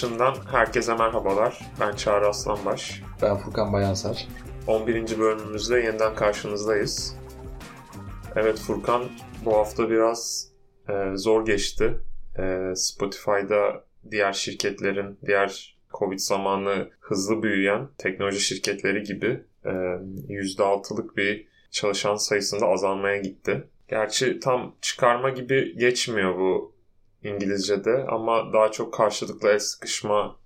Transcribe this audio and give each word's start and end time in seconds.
dışından 0.00 0.34
herkese 0.50 0.94
merhabalar. 0.94 1.58
Ben 1.80 1.96
Çağrı 1.96 2.28
Aslanbaş. 2.28 3.02
Ben 3.22 3.36
Furkan 3.36 3.72
Bayansar. 3.72 4.28
11. 4.66 5.18
bölümümüzde 5.18 5.80
yeniden 5.80 6.14
karşınızdayız. 6.14 7.16
Evet 8.36 8.58
Furkan 8.58 9.04
bu 9.44 9.56
hafta 9.56 9.90
biraz 9.90 10.48
e, 10.88 10.92
zor 11.14 11.46
geçti. 11.46 11.98
E, 12.38 12.72
Spotify'da 12.74 13.84
diğer 14.10 14.32
şirketlerin, 14.32 15.18
diğer 15.26 15.78
Covid 15.98 16.18
zamanı 16.18 16.90
hızlı 17.00 17.42
büyüyen 17.42 17.88
teknoloji 17.98 18.40
şirketleri 18.40 19.02
gibi 19.02 19.44
e, 19.64 19.70
%6'lık 19.70 21.16
bir 21.16 21.46
çalışan 21.70 22.16
sayısında 22.16 22.66
azalmaya 22.66 23.16
gitti. 23.16 23.68
Gerçi 23.88 24.40
tam 24.40 24.74
çıkarma 24.80 25.30
gibi 25.30 25.76
geçmiyor 25.78 26.38
bu 26.38 26.79
İngilizce'de 27.22 28.04
ama 28.08 28.52
daha 28.52 28.70
çok 28.70 28.94
karşılıklı 28.94 29.50
el 29.50 29.58
sıkışma 29.58 30.40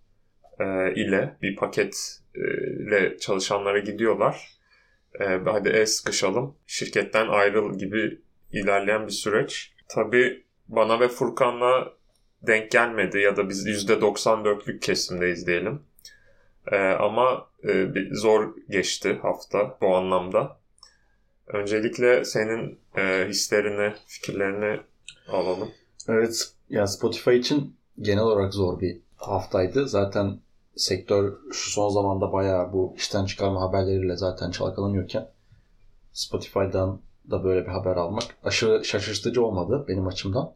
e, 0.60 0.94
ile 0.94 1.36
bir 1.42 1.56
paket 1.56 2.20
e, 2.34 2.40
ile 2.82 3.18
çalışanlara 3.18 3.78
gidiyorlar. 3.78 4.48
E, 5.20 5.24
hadi 5.24 5.68
el 5.68 5.86
sıkışalım, 5.86 6.56
şirketten 6.66 7.28
ayrıl 7.28 7.78
gibi 7.78 8.20
ilerleyen 8.52 9.06
bir 9.06 9.12
süreç. 9.12 9.74
Tabii 9.88 10.44
bana 10.68 11.00
ve 11.00 11.08
Furkan'la 11.08 11.92
denk 12.42 12.70
gelmedi 12.70 13.18
ya 13.18 13.36
da 13.36 13.48
biz 13.48 13.66
%94'lük 13.66 14.80
kesimdeyiz 14.80 15.46
diyelim. 15.46 15.82
E, 16.72 16.76
ama 16.76 17.50
e, 17.64 17.94
bir 17.94 18.14
zor 18.14 18.54
geçti 18.70 19.18
hafta 19.22 19.78
bu 19.80 19.96
anlamda. 19.96 20.58
Öncelikle 21.46 22.24
senin 22.24 22.78
e, 22.96 23.26
hislerini, 23.28 23.94
fikirlerini 24.06 24.80
alalım. 25.28 25.70
Evet, 26.08 26.53
yani 26.70 26.88
Spotify 26.88 27.30
için 27.30 27.76
genel 28.00 28.22
olarak 28.22 28.54
zor 28.54 28.80
bir 28.80 29.00
haftaydı. 29.16 29.88
Zaten 29.88 30.40
sektör 30.76 31.32
şu 31.52 31.70
son 31.70 31.88
zamanda 31.88 32.32
bayağı 32.32 32.72
bu 32.72 32.94
işten 32.96 33.24
çıkarma 33.24 33.60
haberleriyle 33.60 34.16
zaten 34.16 34.50
çalkalanıyorken 34.50 35.28
Spotify'dan 36.12 37.00
da 37.30 37.44
böyle 37.44 37.62
bir 37.66 37.70
haber 37.70 37.96
almak 37.96 38.36
aşırı 38.44 38.84
şaşırtıcı 38.84 39.44
olmadı 39.44 39.84
benim 39.88 40.06
açımdan. 40.06 40.52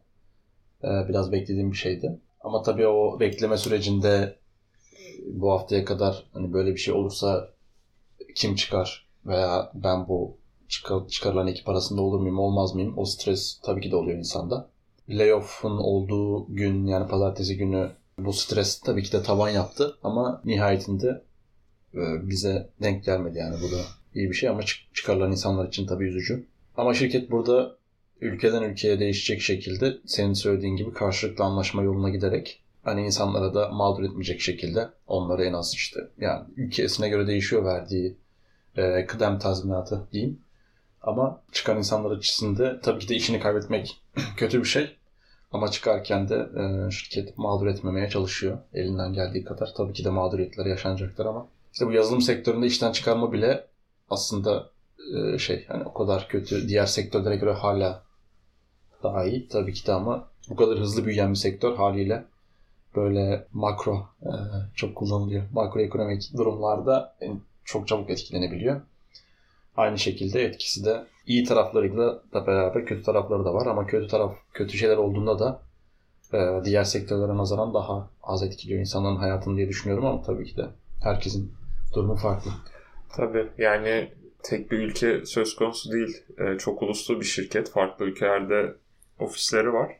Ee, 0.83 0.87
biraz 1.09 1.31
beklediğim 1.31 1.71
bir 1.71 1.77
şeydi. 1.77 2.19
Ama 2.41 2.61
tabii 2.61 2.87
o 2.87 3.19
bekleme 3.19 3.57
sürecinde 3.57 4.35
bu 5.25 5.51
haftaya 5.51 5.85
kadar 5.85 6.25
hani 6.33 6.53
böyle 6.53 6.71
bir 6.71 6.79
şey 6.79 6.93
olursa 6.93 7.49
kim 8.35 8.55
çıkar 8.55 9.07
veya 9.25 9.71
ben 9.73 10.07
bu 10.07 10.37
çıkar, 10.67 11.07
çıkarılan 11.07 11.47
ekip 11.47 11.69
arasında 11.69 12.01
olur 12.01 12.19
muyum 12.19 12.39
olmaz 12.39 12.75
mıyım 12.75 12.97
o 12.97 13.05
stres 13.05 13.59
tabii 13.63 13.81
ki 13.81 13.91
de 13.91 13.95
oluyor 13.95 14.17
insanda. 14.17 14.69
Layoff'un 15.09 15.77
olduğu 15.77 16.55
gün 16.55 16.85
yani 16.85 17.07
pazartesi 17.07 17.57
günü 17.57 17.89
bu 18.19 18.33
stres 18.33 18.79
tabii 18.79 19.03
ki 19.03 19.11
de 19.11 19.23
tavan 19.23 19.49
yaptı 19.49 19.97
ama 20.03 20.41
nihayetinde 20.45 21.23
e, 21.93 22.29
bize 22.29 22.69
denk 22.81 23.03
gelmedi 23.03 23.37
yani 23.37 23.55
bu 23.61 23.71
da 23.71 23.81
iyi 24.15 24.29
bir 24.29 24.35
şey 24.35 24.49
ama 24.49 24.61
çıkarılan 24.93 25.31
insanlar 25.31 25.67
için 25.67 25.87
tabii 25.87 26.05
üzücü. 26.05 26.45
Ama 26.77 26.93
şirket 26.93 27.31
burada 27.31 27.75
ülkeden 28.21 28.63
ülkeye 28.63 28.99
değişecek 28.99 29.41
şekilde 29.41 29.97
senin 30.05 30.33
söylediğin 30.33 30.75
gibi 30.75 30.93
karşılıklı 30.93 31.43
anlaşma 31.43 31.83
yoluna 31.83 32.09
giderek 32.09 32.61
hani 32.83 33.05
insanlara 33.05 33.53
da 33.53 33.69
mağdur 33.69 34.03
etmeyecek 34.03 34.41
şekilde 34.41 34.89
onlara 35.07 35.45
en 35.45 35.53
az 35.53 35.73
işte 35.73 35.99
yani 36.17 36.45
ülkesine 36.57 37.09
göre 37.09 37.27
değişiyor 37.27 37.65
verdiği 37.65 38.17
e, 38.77 39.05
kıdem 39.05 39.39
tazminatı 39.39 40.07
diyeyim. 40.11 40.39
Ama 41.09 41.41
çıkan 41.51 41.77
insanlar 41.77 42.11
açısından 42.11 42.79
tabii 42.81 42.99
ki 42.99 43.09
de 43.09 43.15
işini 43.15 43.39
kaybetmek 43.39 44.01
kötü 44.37 44.59
bir 44.59 44.67
şey. 44.67 44.95
Ama 45.51 45.71
çıkarken 45.71 46.29
de 46.29 46.35
e, 46.35 46.91
şirket 46.91 47.37
mağdur 47.37 47.67
etmemeye 47.67 48.09
çalışıyor 48.09 48.57
elinden 48.73 49.13
geldiği 49.13 49.43
kadar. 49.43 49.73
Tabii 49.77 49.93
ki 49.93 50.05
de 50.05 50.09
mağduriyetler 50.09 50.65
yaşanacaktır 50.65 51.25
ama 51.25 51.47
işte 51.73 51.87
bu 51.87 51.91
yazılım 51.91 52.21
sektöründe 52.21 52.67
işten 52.67 52.91
çıkarma 52.91 53.31
bile 53.31 53.67
aslında 54.09 54.69
e, 55.15 55.37
şey 55.37 55.65
hani 55.67 55.83
o 55.83 55.93
kadar 55.93 56.27
kötü 56.27 56.67
diğer 56.67 56.85
sektörlere 56.85 57.35
göre 57.35 57.53
hala 57.53 58.03
daha 59.03 59.25
iyi 59.25 59.47
tabii 59.47 59.73
ki 59.73 59.87
de 59.87 59.93
ama 59.93 60.27
bu 60.49 60.55
kadar 60.55 60.79
hızlı 60.79 61.05
büyüyen 61.05 61.31
bir 61.31 61.37
sektör 61.37 61.75
haliyle 61.75 62.25
böyle 62.95 63.47
makro 63.53 64.07
e, 64.21 64.31
çok 64.75 64.95
kullanılıyor. 64.95 65.43
Makroekonomik 65.53 66.33
durumlarda 66.37 67.15
çok 67.65 67.87
çabuk 67.87 68.09
etkilenebiliyor. 68.09 68.81
Aynı 69.79 69.99
şekilde 69.99 70.43
etkisi 70.43 70.85
de 70.85 71.05
iyi 71.25 71.43
taraflarıyla 71.43 72.23
da 72.33 72.47
beraber 72.47 72.85
kötü 72.85 73.03
tarafları 73.03 73.45
da 73.45 73.53
var 73.53 73.65
ama 73.65 73.87
kötü 73.87 74.07
taraf 74.07 74.35
kötü 74.53 74.77
şeyler 74.77 74.97
olduğunda 74.97 75.39
da 75.39 75.61
e, 76.33 76.65
diğer 76.65 76.83
sektörlere 76.83 77.37
nazaran 77.37 77.73
daha 77.73 78.09
az 78.23 78.43
etkiliyor 78.43 78.79
insanların 78.79 79.15
hayatını 79.15 79.57
diye 79.57 79.67
düşünüyorum 79.67 80.05
ama 80.05 80.21
tabii 80.21 80.45
ki 80.45 80.57
de 80.57 80.65
herkesin 81.03 81.53
durumu 81.95 82.15
farklı. 82.15 82.51
Tabii 83.15 83.47
yani 83.57 84.13
tek 84.43 84.71
bir 84.71 84.79
ülke 84.79 85.25
söz 85.25 85.55
konusu 85.55 85.91
değil. 85.91 86.23
E, 86.37 86.57
çok 86.57 86.81
uluslu 86.81 87.19
bir 87.19 87.25
şirket. 87.25 87.71
Farklı 87.71 88.05
ülkelerde 88.05 88.75
ofisleri 89.19 89.73
var. 89.73 89.91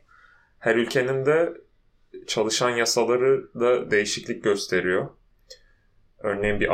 Her 0.58 0.76
ülkenin 0.76 1.26
de 1.26 1.52
çalışan 2.26 2.70
yasaları 2.70 3.60
da 3.60 3.90
değişiklik 3.90 4.44
gösteriyor. 4.44 5.08
Örneğin 6.18 6.60
bir 6.60 6.68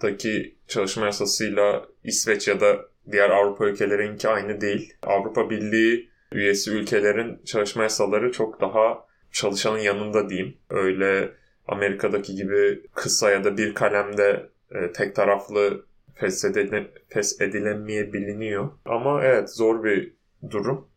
Amerika'daki 0.00 0.56
çalışma 0.68 1.06
yasasıyla 1.06 1.86
İsveç 2.04 2.48
ya 2.48 2.60
da 2.60 2.86
diğer 3.12 3.30
Avrupa 3.30 3.66
ülkelerinki 3.66 4.28
aynı 4.28 4.60
değil. 4.60 4.94
Avrupa 5.02 5.50
Birliği 5.50 6.10
üyesi 6.32 6.70
ülkelerin 6.70 7.44
çalışma 7.44 7.82
yasaları 7.82 8.32
çok 8.32 8.60
daha 8.60 9.06
çalışanın 9.32 9.78
yanında 9.78 10.28
diyeyim. 10.28 10.56
Öyle 10.70 11.32
Amerika'daki 11.68 12.34
gibi 12.34 12.82
kısa 12.94 13.30
ya 13.30 13.44
da 13.44 13.56
bir 13.56 13.74
kalemde 13.74 14.50
e, 14.70 14.92
tek 14.92 15.14
taraflı 15.14 15.86
feshedile, 16.14 16.90
feshedilemeyebiliniyor. 17.08 18.70
Ama 18.84 19.24
evet 19.24 19.50
zor 19.50 19.84
bir 19.84 20.12
durum. 20.50 20.88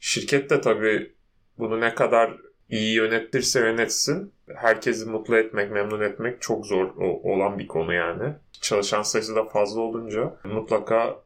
Şirket 0.00 0.50
de 0.50 0.60
tabii 0.60 1.12
bunu 1.58 1.80
ne 1.80 1.94
kadar 1.94 2.36
iyi 2.68 2.94
yönetirse 2.94 3.60
yönetsin 3.60 4.32
herkesi 4.56 5.06
mutlu 5.06 5.36
etmek, 5.36 5.70
memnun 5.70 6.00
etmek 6.00 6.42
çok 6.42 6.66
zor 6.66 6.90
olan 7.22 7.58
bir 7.58 7.66
konu 7.66 7.94
yani. 7.94 8.34
Çalışan 8.60 9.02
sayısı 9.02 9.36
da 9.36 9.44
fazla 9.44 9.80
olunca 9.80 10.34
mutlaka 10.44 11.16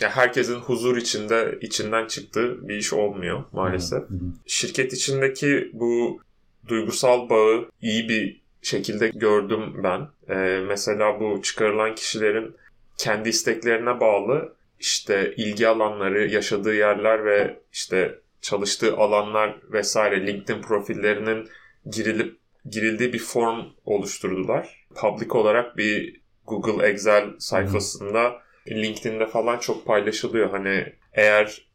ya 0.00 0.10
herkesin 0.10 0.54
huzur 0.54 0.96
içinde 0.96 1.58
içinden 1.60 2.06
çıktığı 2.06 2.68
bir 2.68 2.76
iş 2.76 2.92
olmuyor 2.92 3.44
maalesef. 3.52 3.98
Hı 3.98 4.14
hı. 4.14 4.18
Şirket 4.46 4.92
içindeki 4.92 5.70
bu 5.72 6.20
duygusal 6.68 7.28
bağı 7.28 7.68
iyi 7.80 8.08
bir 8.08 8.40
şekilde 8.62 9.08
gördüm 9.08 9.82
ben. 9.82 10.08
Ee, 10.28 10.60
mesela 10.68 11.20
bu 11.20 11.42
çıkarılan 11.42 11.94
kişilerin 11.94 12.56
kendi 12.98 13.28
isteklerine 13.28 14.00
bağlı 14.00 14.54
işte 14.80 15.34
ilgi 15.36 15.68
alanları, 15.68 16.28
yaşadığı 16.28 16.74
yerler 16.74 17.24
ve 17.24 17.60
işte 17.72 18.18
çalıştığı 18.40 18.96
alanlar 18.96 19.56
vesaire 19.72 20.26
LinkedIn 20.26 20.62
profillerinin 20.62 21.48
girilip 21.90 22.38
girildiği 22.70 23.12
bir 23.12 23.18
form 23.18 23.64
oluşturdular. 23.84 24.86
Public 24.94 25.30
olarak 25.30 25.76
bir 25.76 26.20
Google 26.46 26.88
Excel 26.88 27.24
sayfasında. 27.38 28.44
LinkedIn'de 28.68 29.26
falan 29.26 29.58
çok 29.58 29.86
paylaşılıyor. 29.86 30.50
Hani 30.50 30.92
eğer 31.12 31.68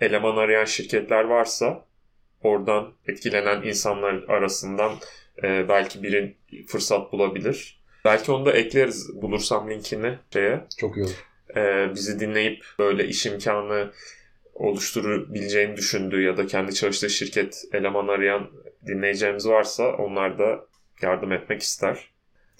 eleman 0.00 0.36
arayan 0.36 0.64
şirketler 0.64 1.24
varsa 1.24 1.86
oradan 2.42 2.92
etkilenen 3.08 3.62
insanlar 3.62 4.14
arasından 4.28 4.92
e, 5.42 5.68
belki 5.68 6.02
biri 6.02 6.36
fırsat 6.66 7.12
bulabilir. 7.12 7.84
Belki 8.04 8.32
onu 8.32 8.46
da 8.46 8.52
ekleriz 8.52 9.22
bulursam 9.22 9.70
linkini 9.70 10.18
şeye. 10.32 10.64
Çok 10.78 10.96
iyi 10.96 11.04
olur. 11.04 11.24
E, 11.56 11.94
bizi 11.94 12.20
dinleyip 12.20 12.64
böyle 12.78 13.06
iş 13.06 13.26
imkanı 13.26 13.92
oluşturabileceğini 14.54 15.76
düşündüğü 15.76 16.22
ya 16.22 16.36
da 16.36 16.46
kendi 16.46 16.74
çalıştığı 16.74 17.10
şirket 17.10 17.64
eleman 17.72 18.08
arayan 18.08 18.50
dinleyeceğimiz 18.86 19.48
varsa 19.48 19.96
onlar 19.96 20.38
da 20.38 20.66
yardım 21.02 21.32
etmek 21.32 21.62
ister. 21.62 22.10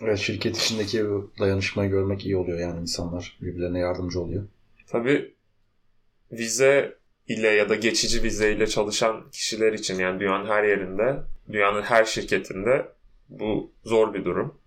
Evet 0.00 0.18
şirket 0.18 0.56
içindeki 0.56 1.04
dayanışmayı 1.38 1.90
görmek 1.90 2.24
iyi 2.26 2.36
oluyor 2.36 2.58
yani 2.58 2.80
insanlar 2.80 3.38
birbirlerine 3.42 3.78
yardımcı 3.78 4.20
oluyor. 4.20 4.44
Tabii 4.86 5.34
vize 6.32 6.98
ile 7.28 7.48
ya 7.48 7.68
da 7.68 7.74
geçici 7.74 8.22
vize 8.22 8.52
ile 8.52 8.66
çalışan 8.66 9.30
kişiler 9.30 9.72
için 9.72 9.98
yani 9.98 10.20
dünyanın 10.20 10.46
her 10.46 10.64
yerinde, 10.64 11.16
dünyanın 11.52 11.82
her 11.82 12.04
şirketinde 12.04 12.88
bu 13.28 13.72
zor 13.84 14.14
bir 14.14 14.24
durum. 14.24 14.58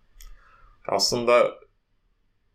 Aslında 0.87 1.59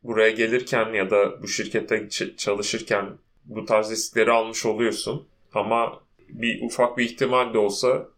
buraya 0.02 0.31
gelirken 0.31 0.93
ya 0.93 1.10
da 1.10 1.43
bu 1.43 1.48
şirkette 1.48 2.08
çalışırken 2.37 3.19
bu 3.44 3.64
tarz 3.64 3.90
riskleri 3.90 4.32
almış 4.32 4.66
oluyorsun. 4.66 5.28
Ama 5.55 6.02
bir 6.28 6.62
ufak 6.62 6.98
bir 6.98 7.05
ihtimal 7.05 7.55
de 7.55 7.58
olsa 7.58 8.08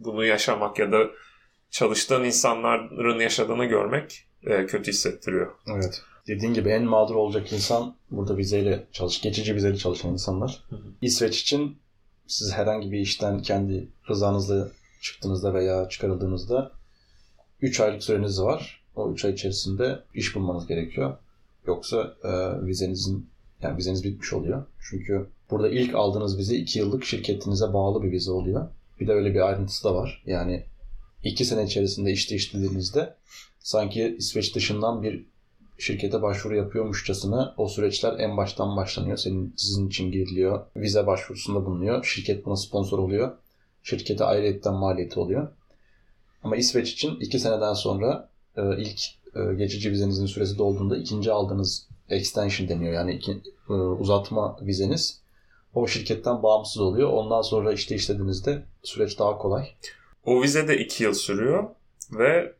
bunu 0.00 0.24
yaşamak 0.24 0.78
ya 0.78 0.92
da 0.92 0.98
çalıştığın 1.70 2.24
insanların 2.24 3.20
yaşadığını 3.20 3.64
görmek 3.64 4.24
e, 4.46 4.66
kötü 4.66 4.90
hissettiriyor. 4.90 5.52
Evet. 5.66 6.02
Dediğin 6.26 6.54
gibi 6.54 6.68
en 6.68 6.84
mağdur 6.84 7.14
olacak 7.14 7.52
insan 7.52 7.94
burada 8.10 8.36
vizeyle 8.36 8.86
çalış, 8.92 9.20
geçici 9.20 9.54
vizeyle 9.54 9.76
çalışan 9.76 10.12
insanlar. 10.12 10.64
Hı 10.70 10.76
hı. 10.76 10.80
İsveç 11.02 11.40
için 11.40 11.78
siz 12.26 12.52
herhangi 12.52 12.92
bir 12.92 12.98
işten 12.98 13.42
kendi 13.42 13.88
rızanızla 14.08 14.68
çıktığınızda 15.00 15.54
veya 15.54 15.88
çıkarıldığınızda 15.88 16.72
3 17.60 17.80
aylık 17.80 18.02
süreniz 18.02 18.42
var. 18.42 18.82
O 18.96 19.12
3 19.12 19.24
ay 19.24 19.32
içerisinde 19.32 20.02
iş 20.14 20.34
bulmanız 20.34 20.66
gerekiyor. 20.66 21.16
Yoksa 21.66 22.14
e, 22.24 22.30
vizenizin 22.66 23.30
yani 23.62 23.76
vizeniz 23.76 24.04
bitmiş 24.04 24.32
oluyor. 24.32 24.66
Çünkü 24.90 25.26
burada 25.50 25.68
ilk 25.68 25.94
aldığınız 25.94 26.38
vize 26.38 26.56
2 26.56 26.78
yıllık 26.78 27.04
şirketinize 27.04 27.72
bağlı 27.72 28.02
bir 28.02 28.12
vize 28.12 28.30
oluyor. 28.30 28.68
Bir 29.00 29.06
de 29.06 29.12
öyle 29.12 29.34
bir 29.34 29.48
ayrıntısı 29.48 29.84
da 29.84 29.94
var. 29.94 30.22
Yani 30.26 30.64
2 31.24 31.44
sene 31.44 31.64
içerisinde 31.64 32.12
iş 32.12 32.30
değiştirdiğinizde 32.30 33.14
sanki 33.58 34.16
İsveç 34.18 34.54
dışından 34.54 35.02
bir 35.02 35.26
şirkete 35.78 36.22
başvuru 36.22 36.56
yapıyormuşçasına 36.56 37.54
o 37.56 37.68
süreçler 37.68 38.18
en 38.18 38.36
baştan 38.36 38.76
başlanıyor. 38.76 39.16
Senin 39.16 39.54
sizin 39.56 39.88
için 39.88 40.12
giriliyor. 40.12 40.66
Vize 40.76 41.06
başvurusunda 41.06 41.66
bulunuyor. 41.66 42.04
Şirket 42.04 42.46
buna 42.46 42.56
sponsor 42.56 42.98
oluyor. 42.98 43.32
Şirkete 43.82 44.24
ayrıyetten 44.24 44.74
maliyeti 44.74 45.20
oluyor. 45.20 45.48
Ama 46.42 46.56
İsveç 46.56 46.92
için 46.92 47.20
2 47.20 47.38
seneden 47.38 47.74
sonra 47.74 48.28
e, 48.56 48.62
ilk 48.82 49.00
e, 49.36 49.54
geçici 49.54 49.90
vizenizin 49.90 50.26
süresi 50.26 50.58
dolduğunda 50.58 50.96
ikinci 50.96 51.32
aldığınız 51.32 51.88
extension 52.08 52.68
deniyor. 52.68 52.92
Yani 52.92 53.14
iki, 53.14 53.32
e, 53.68 53.72
uzatma 53.72 54.58
vizeniz 54.62 55.19
o 55.74 55.86
şirketten 55.86 56.42
bağımsız 56.42 56.82
oluyor. 56.82 57.10
Ondan 57.10 57.42
sonra 57.42 57.72
işte 57.72 57.94
işlediğinizde 57.94 58.62
süreç 58.82 59.18
daha 59.18 59.38
kolay. 59.38 59.68
O 60.24 60.42
vize 60.42 60.68
de 60.68 60.78
2 60.78 61.04
yıl 61.04 61.14
sürüyor 61.14 61.64
ve 62.12 62.52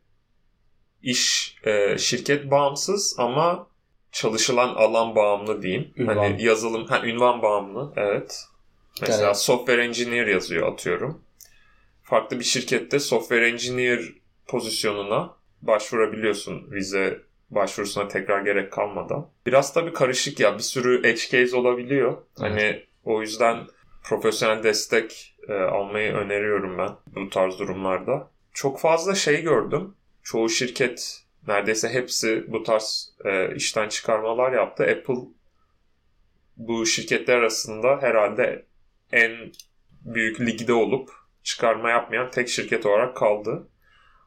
iş 1.02 1.56
e, 1.64 1.98
şirket 1.98 2.50
bağımsız 2.50 3.14
ama 3.18 3.66
çalışılan 4.12 4.68
alan 4.74 5.14
bağımlı 5.16 5.62
diyeyim. 5.62 5.92
Ünvan. 5.96 6.16
Hani 6.16 6.42
yazılım, 6.42 6.86
ha, 6.86 7.02
ünvan 7.06 7.42
bağımlı 7.42 7.92
evet. 7.96 8.44
Mesela 9.00 9.22
Yani- 9.22 9.34
software 9.34 9.84
engineer 9.84 10.26
yazıyor 10.26 10.72
atıyorum. 10.72 11.22
Farklı 12.02 12.38
bir 12.38 12.44
şirkette 12.44 12.98
software 13.00 13.48
engineer 13.48 14.00
pozisyonuna 14.46 15.34
başvurabiliyorsun 15.62 16.70
vize 16.70 17.20
başvurusuna 17.50 18.08
tekrar 18.08 18.42
gerek 18.42 18.72
kalmadan. 18.72 19.26
Biraz 19.46 19.72
tabii 19.72 19.92
karışık 19.92 20.40
ya 20.40 20.58
bir 20.58 20.62
sürü 20.62 20.98
edge 21.08 21.20
case 21.30 21.56
olabiliyor. 21.56 22.16
Hani 22.38 22.82
o 23.04 23.20
yüzden 23.20 23.66
profesyonel 24.02 24.62
destek 24.62 25.36
e, 25.48 25.52
almayı 25.52 26.12
öneriyorum 26.12 26.78
ben 26.78 26.90
bu 27.06 27.30
tarz 27.30 27.58
durumlarda. 27.58 28.30
Çok 28.52 28.80
fazla 28.80 29.14
şey 29.14 29.42
gördüm. 29.42 29.94
Çoğu 30.22 30.48
şirket 30.48 31.22
neredeyse 31.46 31.88
hepsi 31.88 32.44
bu 32.48 32.62
tarz 32.62 33.14
e, 33.24 33.54
işten 33.54 33.88
çıkarmalar 33.88 34.52
yaptı. 34.52 34.82
Apple 34.82 35.28
bu 36.56 36.86
şirketler 36.86 37.36
arasında 37.36 38.02
herhalde 38.02 38.66
en 39.12 39.52
büyük 40.02 40.40
ligde 40.40 40.72
olup 40.72 41.10
çıkarma 41.42 41.90
yapmayan 41.90 42.30
tek 42.30 42.48
şirket 42.48 42.86
olarak 42.86 43.16
kaldı. 43.16 43.68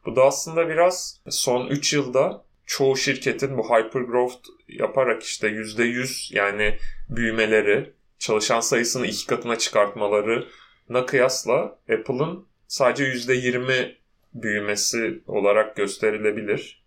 Bu 0.06 0.16
da 0.16 0.24
aslında 0.24 0.70
biraz 0.70 1.22
son 1.30 1.68
3 1.68 1.94
yılda 1.94 2.46
çoğu 2.66 2.98
şirketin 2.98 3.58
bu 3.58 3.64
hypergrowth 3.64 4.48
yaparak 4.68 5.24
işte 5.24 5.48
%100 5.48 6.36
yani 6.36 6.78
büyümeleri, 7.10 7.94
çalışan 8.24 8.60
sayısını 8.60 9.08
iki 9.08 9.28
katına 9.28 9.58
çıkartmalarına 9.58 11.06
kıyasla 11.06 11.56
Apple'ın 11.94 12.46
sadece 12.68 13.04
%20 13.04 13.96
büyümesi 14.34 15.24
olarak 15.28 15.76
gösterilebilir. 15.76 16.84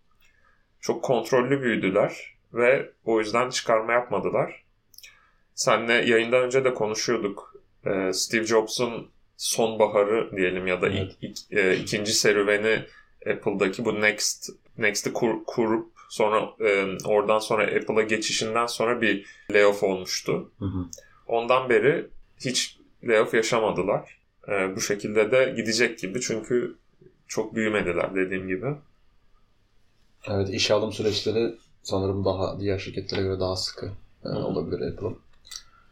Çok 0.81 1.05
kontrollü 1.05 1.62
büyüdüler 1.62 2.35
ve 2.53 2.91
o 3.05 3.21
yüzden 3.21 3.50
çıkarma 3.50 3.93
yapmadılar. 3.93 4.65
Senle 5.55 5.93
yayından 5.93 6.43
önce 6.43 6.65
de 6.65 6.75
konuşuyorduk. 6.75 7.55
Ee, 7.87 8.12
Steve 8.12 8.44
Jobs'un 8.44 9.11
sonbaharı 9.37 10.37
diyelim 10.37 10.67
ya 10.67 10.83
da 10.83 10.88
Evet. 10.88 11.17
ilk- 11.23 11.23
ilk- 11.23 11.53
e, 11.59 11.77
ikinci 11.77 12.12
serüveni 12.12 12.83
Apple'daki 13.31 13.85
bu 13.85 14.00
Next 14.00 14.49
Next'i 14.79 15.12
kur, 15.12 15.44
kurup 15.47 15.93
sonra 16.09 16.50
e, 16.61 16.85
oradan 17.05 17.38
sonra 17.38 17.62
Apple'a 17.62 18.03
geçişinden 18.03 18.67
sonra 18.67 19.00
bir 19.00 19.27
layoff 19.50 19.83
olmuştu. 19.83 20.50
Hı 20.59 20.65
hı. 20.65 20.87
Ondan 21.26 21.69
beri 21.70 22.06
hiç 22.44 22.78
layoff 23.05 23.34
yaşamadılar. 23.34 24.19
E, 24.49 24.76
bu 24.76 24.81
şekilde 24.81 25.31
de 25.31 25.55
gidecek 25.56 25.99
gibi 25.99 26.20
çünkü 26.20 26.76
çok 27.28 27.55
büyümediler 27.55 28.14
dediğim 28.14 28.49
gibi. 28.49 28.67
Evet 30.28 30.49
iş 30.50 30.70
alım 30.70 30.93
süreçleri 30.93 31.55
sanırım 31.82 32.25
daha 32.25 32.61
diğer 32.61 32.78
şirketlere 32.78 33.23
göre 33.23 33.40
daha 33.40 33.56
sıkı 33.56 33.87
e, 34.25 34.28
Hı. 34.28 34.38
olabilir 34.38 34.93
Apple'ın. 34.93 35.19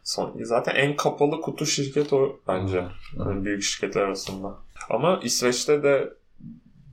Son, 0.03 0.43
zaten 0.43 0.75
en 0.75 0.95
kapalı 0.95 1.41
kutu 1.41 1.65
şirket 1.65 2.13
o 2.13 2.39
bence. 2.47 2.81
Hı. 2.81 2.89
Yani 3.19 3.45
büyük 3.45 3.63
şirketler 3.63 4.01
arasında. 4.01 4.55
Ama 4.89 5.19
İsveç'te 5.23 5.83
de 5.83 6.13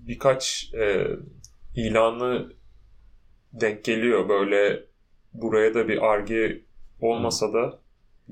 birkaç 0.01 0.71
e, 0.75 1.07
ilanı 1.75 2.53
denk 3.53 3.85
geliyor. 3.85 4.29
Böyle 4.29 4.85
buraya 5.35 5.75
da 5.75 5.89
bir 5.89 6.03
arge 6.03 6.61
olmasa 7.01 7.53
da 7.53 7.79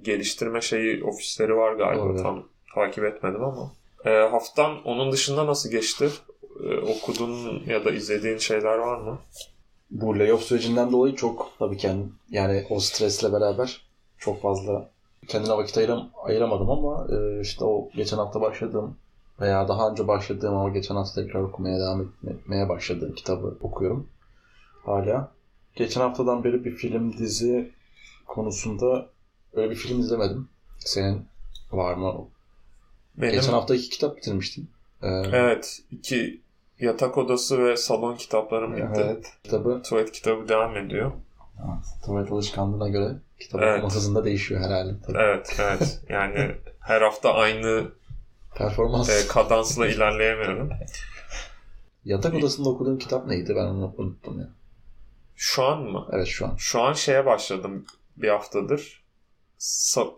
geliştirme 0.02 0.60
şeyi 0.60 1.04
ofisleri 1.04 1.56
var 1.56 1.72
galiba. 1.72 2.04
Doğru. 2.04 2.22
Tam 2.22 2.42
takip 2.74 3.04
etmedim 3.04 3.44
ama. 3.44 3.72
E, 4.04 4.10
haftan 4.10 4.82
onun 4.84 5.12
dışında 5.12 5.46
nasıl 5.46 5.70
geçti? 5.70 6.10
E, 6.64 6.76
okudun 6.76 7.62
ya 7.66 7.84
da 7.84 7.90
izlediğin 7.90 8.38
şeyler 8.38 8.78
var 8.78 9.00
mı? 9.00 9.18
Bu 9.90 10.18
layoff 10.18 10.42
sürecinden 10.42 10.92
dolayı 10.92 11.16
çok 11.16 11.52
tabii 11.58 11.76
ki 11.76 11.90
yani 12.30 12.66
o 12.70 12.80
stresle 12.80 13.32
beraber 13.32 13.86
çok 14.18 14.42
fazla 14.42 14.90
kendine 15.28 15.52
vakit 15.52 15.78
ayıram 15.78 16.10
ayıramadım 16.22 16.70
ama 16.70 17.06
e, 17.12 17.40
işte 17.40 17.64
o 17.64 17.90
geçen 17.94 18.16
hafta 18.16 18.40
başladığım 18.40 18.96
veya 19.40 19.68
daha 19.68 19.90
önce 19.90 20.08
başladığım 20.08 20.54
ama 20.54 20.68
geçen 20.68 20.94
hafta 20.94 21.22
tekrar 21.22 21.40
okumaya 21.40 21.78
devam 21.80 22.12
etmeye 22.26 22.68
başladığım 22.68 23.14
kitabı 23.14 23.58
okuyorum 23.60 24.06
hala. 24.84 25.32
Geçen 25.74 26.00
haftadan 26.00 26.44
beri 26.44 26.64
bir 26.64 26.70
film 26.70 27.12
dizi 27.18 27.70
konusunda 28.26 29.06
öyle 29.54 29.70
bir 29.70 29.76
film 29.76 30.00
izlemedim. 30.00 30.48
Senin 30.78 31.26
var 31.72 31.94
mı? 31.94 32.28
Benim, 33.16 33.32
Geçen 33.32 33.52
hafta 33.52 33.74
iki 33.74 33.88
kitap 33.90 34.16
bitirmiştim. 34.16 34.68
Ee, 35.02 35.08
Evet. 35.32 35.80
iki 35.90 36.40
yatak 36.80 37.18
odası 37.18 37.64
ve 37.64 37.76
salon 37.76 38.16
kitaplarım 38.16 38.76
bitti. 38.76 39.00
evet. 39.04 39.32
Kitabı 39.44 39.82
Tuvalet 39.82 40.12
kitabı 40.12 40.48
devam 40.48 40.76
ediyor. 40.76 41.12
evet, 41.58 41.84
tuvalet 42.06 42.32
alışkanlığına 42.32 42.88
göre 42.88 43.14
kitap 43.40 43.62
Evet. 43.62 43.78
okuma 43.78 43.94
hızında 43.94 44.24
değişiyor 44.24 44.60
herhalde. 44.60 44.92
Tabii. 45.06 45.18
Evet, 45.18 45.56
evet. 45.60 46.00
Yani 46.08 46.54
her 46.80 47.02
hafta 47.02 47.34
aynı 47.34 47.88
Performans. 48.56 49.10
e, 49.24 49.28
kadansla 49.28 49.86
ilerleyemiyorum. 49.86 50.70
Yatak 52.04 52.34
odasında 52.34 52.68
okuduğun 52.68 52.96
kitap 52.98 53.26
neydi? 53.26 53.52
Ben 53.56 53.64
onu 53.64 53.94
unuttum 53.98 54.40
ya. 54.40 54.48
Şu 55.36 55.64
an 55.64 55.82
mı? 55.82 56.08
Evet 56.12 56.26
şu 56.26 56.46
an. 56.46 56.56
Şu 56.56 56.82
an 56.82 56.92
şeye 56.92 57.26
başladım 57.26 57.86
bir 58.16 58.28
haftadır. 58.28 58.99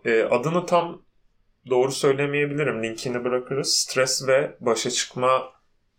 E, 0.05 0.23
adını 0.23 0.65
tam 0.65 1.01
doğru 1.69 1.91
söylemeyebilirim. 1.91 2.83
Linkini 2.83 3.23
bırakırız. 3.23 3.75
Stres 3.75 4.27
ve 4.27 4.55
başa 4.59 4.89
çıkma 4.89 5.53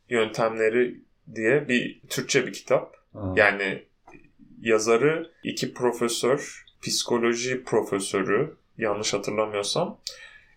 yöntemleri 0.08 1.00
diye 1.34 1.68
bir 1.68 2.00
Türkçe 2.08 2.46
bir 2.46 2.52
kitap. 2.52 2.96
Ha. 3.12 3.32
Yani 3.36 3.84
yazarı 4.60 5.30
iki 5.42 5.74
profesör, 5.74 6.64
psikoloji 6.82 7.64
profesörü 7.64 8.56
yanlış 8.78 9.14
hatırlamıyorsam. 9.14 10.00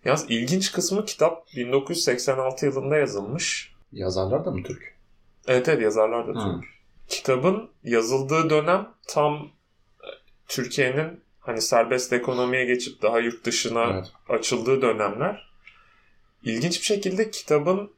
Yalnız 0.04 0.26
ilginç 0.28 0.72
kısmı 0.72 1.04
kitap 1.04 1.46
1986 1.56 2.66
yılında 2.66 2.96
yazılmış. 2.96 3.74
Yazarlar 3.92 4.44
da 4.44 4.50
mı 4.50 4.62
Türk? 4.62 4.98
Evet 5.46 5.68
evet 5.68 5.82
yazarlar 5.82 6.28
da. 6.28 6.32
Türk. 6.32 6.64
Kitabın 7.08 7.70
yazıldığı 7.84 8.50
dönem 8.50 8.88
tam 9.08 9.34
e, 9.34 10.08
Türkiye'nin 10.48 11.20
hani 11.48 11.62
serbest 11.62 12.12
ekonomiye 12.12 12.64
geçip 12.64 13.02
daha 13.02 13.18
yurt 13.18 13.44
dışına 13.44 13.84
Evet. 13.84 14.12
açıldığı 14.28 14.82
dönemler. 14.82 15.48
İlginç 16.42 16.80
bir 16.80 16.84
şekilde 16.84 17.30
kitabın 17.30 17.92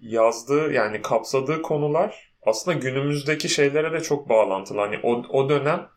yazdığı 0.00 0.72
yani 0.72 1.02
kapsadığı 1.02 1.62
konular 1.62 2.32
aslında 2.42 2.78
günümüzdeki 2.78 3.48
şeylere 3.48 3.92
de 3.92 4.00
çok 4.00 4.28
bağlantılı. 4.28 4.80
Hani 4.80 5.00
o, 5.02 5.12
o 5.28 5.48
dönem 5.48 5.88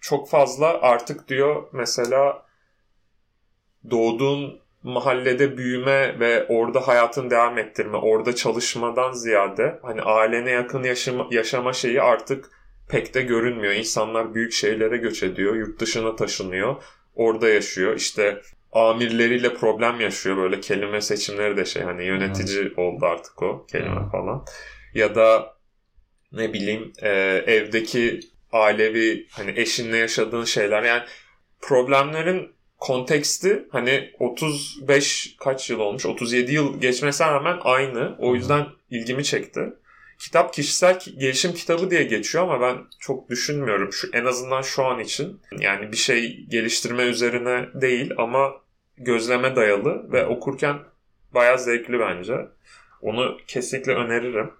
çok 0.00 0.28
fazla 0.28 0.80
artık 0.80 1.28
diyor 1.28 1.68
mesela 1.72 2.46
doğduğun 3.90 4.60
mahallede 4.82 5.56
büyüme 5.56 6.20
ve 6.20 6.46
orada 6.48 6.88
hayatını 6.88 7.30
devam 7.30 7.58
ettirme, 7.58 7.96
orada 7.96 8.34
çalışmadan 8.34 9.12
ziyade 9.12 9.78
hani 9.82 10.02
ailene 10.02 10.50
yakın 10.50 10.82
yaşama, 10.82 11.26
yaşama 11.30 11.72
şeyi 11.72 12.02
artık 12.02 12.59
pek 12.90 13.14
de 13.14 13.22
görünmüyor. 13.22 13.72
İnsanlar 13.72 14.34
büyük 14.34 14.52
şehirlere 14.52 14.96
göç 14.96 15.22
ediyor, 15.22 15.54
yurt 15.54 15.80
dışına 15.80 16.16
taşınıyor, 16.16 16.82
orada 17.14 17.48
yaşıyor. 17.48 17.96
İşte 17.96 18.42
amirleriyle 18.72 19.54
problem 19.54 20.00
yaşıyor 20.00 20.36
böyle 20.36 20.60
kelime 20.60 21.00
seçimleri 21.00 21.56
de 21.56 21.64
şey 21.64 21.82
hani 21.82 22.04
yönetici 22.04 22.72
oldu 22.76 23.06
artık 23.06 23.42
o 23.42 23.66
kelime 23.66 24.00
Hı. 24.00 24.10
falan. 24.10 24.44
Ya 24.94 25.14
da 25.14 25.56
ne 26.32 26.52
bileyim 26.52 26.92
e, 27.02 27.08
evdeki 27.46 28.20
ailevi 28.52 29.26
hani 29.30 29.52
eşinle 29.56 29.96
yaşadığın 29.96 30.44
şeyler 30.44 30.82
yani 30.82 31.02
problemlerin 31.60 32.52
konteksti 32.78 33.68
hani 33.70 34.10
35 34.18 35.36
kaç 35.40 35.70
yıl 35.70 35.80
olmuş 35.80 36.06
37 36.06 36.52
yıl 36.52 36.80
geçmesine 36.80 37.26
rağmen 37.26 37.58
aynı. 37.60 38.16
O 38.18 38.34
yüzden 38.34 38.66
ilgimi 38.90 39.24
çekti. 39.24 39.60
Kitap 40.20 40.54
kişisel 40.54 40.98
gelişim 41.18 41.52
kitabı 41.54 41.90
diye 41.90 42.02
geçiyor 42.02 42.44
ama 42.44 42.60
ben 42.60 42.78
çok 42.98 43.30
düşünmüyorum. 43.30 43.92
Şu 43.92 44.08
en 44.12 44.24
azından 44.24 44.62
şu 44.62 44.84
an 44.84 45.00
için. 45.00 45.40
Yani 45.58 45.92
bir 45.92 45.96
şey 45.96 46.46
geliştirme 46.48 47.02
üzerine 47.02 47.68
değil 47.74 48.12
ama 48.18 48.52
gözleme 48.96 49.56
dayalı 49.56 50.12
ve 50.12 50.26
okurken 50.26 50.78
bayağı 51.34 51.58
zevkli 51.58 52.00
bence. 52.00 52.34
Onu 53.02 53.36
kesinlikle 53.46 53.92
öneririm. 53.92 54.50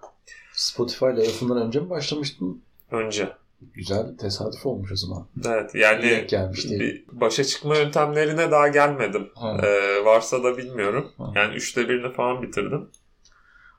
Spotify 0.52 1.05
lafından 1.05 1.67
önce 1.67 1.81
mi 1.81 1.90
başlamıştın? 1.90 2.62
Önce. 2.90 3.29
Güzel 3.75 4.17
tesadüf 4.19 4.67
olmuş 4.67 4.93
o 4.93 4.97
zaman. 4.97 5.29
Evet 5.47 5.75
yani 5.75 6.26
bir 6.64 7.05
başa 7.12 7.45
çıkma 7.45 7.76
yöntemlerine 7.76 8.50
daha 8.50 8.69
gelmedim. 8.69 9.29
Ee, 9.62 10.05
varsa 10.05 10.45
da 10.45 10.59
bilmiyorum. 10.59 11.12
Ha. 11.19 11.33
Yani 11.37 11.55
üçte 11.55 11.88
birini 11.88 12.12
falan 12.12 12.43
bitirdim. 12.43 12.90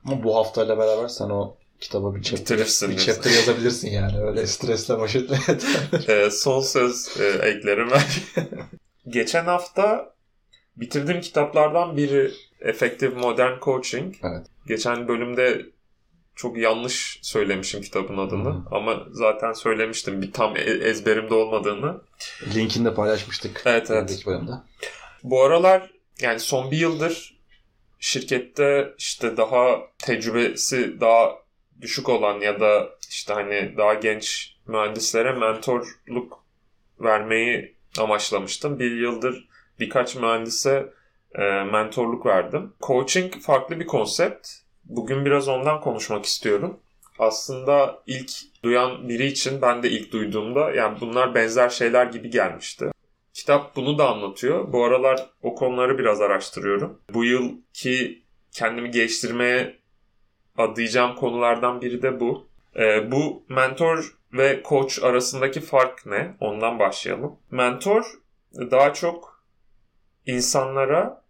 Ama 0.04 0.24
bu 0.24 0.36
haftayla 0.36 0.78
beraber 0.78 1.08
sen 1.08 1.30
o 1.30 1.56
kitaba 1.82 2.14
bir 2.14 2.22
chapter, 2.22 2.58
bir 2.58 2.96
chapter 2.96 3.30
yazabilirsin 3.30 3.90
yani. 3.90 4.20
Öyle 4.20 4.46
stresle 4.46 4.98
baş 4.98 5.16
etmeye. 5.16 5.40
ee, 6.08 6.30
son 6.30 6.60
söz 6.60 7.20
e, 7.20 7.24
eklerim 7.24 7.88
ben. 7.90 8.02
Geçen 9.08 9.44
hafta 9.44 10.14
bitirdiğim 10.76 11.20
kitaplardan 11.20 11.96
biri 11.96 12.30
Effective 12.60 13.14
Modern 13.14 13.60
Coaching. 13.60 14.14
Evet. 14.22 14.46
Geçen 14.66 15.08
bölümde 15.08 15.66
çok 16.34 16.58
yanlış 16.58 17.18
söylemişim 17.22 17.82
kitabın 17.82 18.18
adını 18.18 18.54
hmm. 18.54 18.74
ama 18.74 19.02
zaten 19.10 19.52
söylemiştim 19.52 20.22
bir 20.22 20.32
tam 20.32 20.56
e, 20.56 20.60
ezberimde 20.60 21.34
olmadığını. 21.34 22.00
Linkini 22.54 22.84
de 22.84 22.94
paylaşmıştık. 22.94 23.62
Evet 23.66 23.90
evet. 23.90 24.22
Bölümde. 24.26 24.52
Bu 25.22 25.42
aralar 25.42 25.90
yani 26.20 26.40
son 26.40 26.70
bir 26.70 26.78
yıldır 26.78 27.42
şirkette 27.98 28.94
işte 28.98 29.36
daha 29.36 29.78
tecrübesi 29.98 31.00
daha 31.00 31.41
düşük 31.82 32.08
olan 32.08 32.40
ya 32.40 32.60
da 32.60 32.88
işte 33.08 33.34
hani 33.34 33.74
daha 33.76 33.94
genç 33.94 34.54
mühendislere 34.66 35.32
mentorluk 35.32 36.44
vermeyi 37.00 37.74
amaçlamıştım. 37.98 38.78
Bir 38.78 38.90
yıldır 38.90 39.48
birkaç 39.80 40.16
mühendise 40.16 40.92
e, 41.34 41.42
mentorluk 41.64 42.26
verdim. 42.26 42.72
Coaching 42.80 43.34
farklı 43.34 43.80
bir 43.80 43.86
konsept. 43.86 44.48
Bugün 44.84 45.24
biraz 45.24 45.48
ondan 45.48 45.80
konuşmak 45.80 46.24
istiyorum. 46.24 46.80
Aslında 47.18 48.02
ilk 48.06 48.32
duyan 48.64 49.08
biri 49.08 49.26
için 49.26 49.62
ben 49.62 49.82
de 49.82 49.90
ilk 49.90 50.12
duyduğumda 50.12 50.70
yani 50.70 51.00
bunlar 51.00 51.34
benzer 51.34 51.68
şeyler 51.68 52.06
gibi 52.06 52.30
gelmişti. 52.30 52.86
Kitap 53.34 53.76
bunu 53.76 53.98
da 53.98 54.08
anlatıyor. 54.08 54.72
Bu 54.72 54.84
aralar 54.84 55.30
o 55.42 55.54
konuları 55.54 55.98
biraz 55.98 56.20
araştırıyorum. 56.20 56.98
Bu 57.14 57.24
yılki 57.24 58.22
kendimi 58.52 58.90
geliştirmeye 58.90 59.81
adayacağım 60.56 61.14
konulardan 61.14 61.80
biri 61.80 62.02
de 62.02 62.20
bu. 62.20 62.48
Ee, 62.76 63.12
bu 63.12 63.44
mentor 63.48 64.14
ve 64.32 64.62
coach 64.68 65.04
arasındaki 65.04 65.60
fark 65.60 66.06
ne? 66.06 66.36
Ondan 66.40 66.78
başlayalım. 66.78 67.36
Mentor 67.50 68.04
daha 68.54 68.94
çok 68.94 69.44
insanlara 70.26 71.24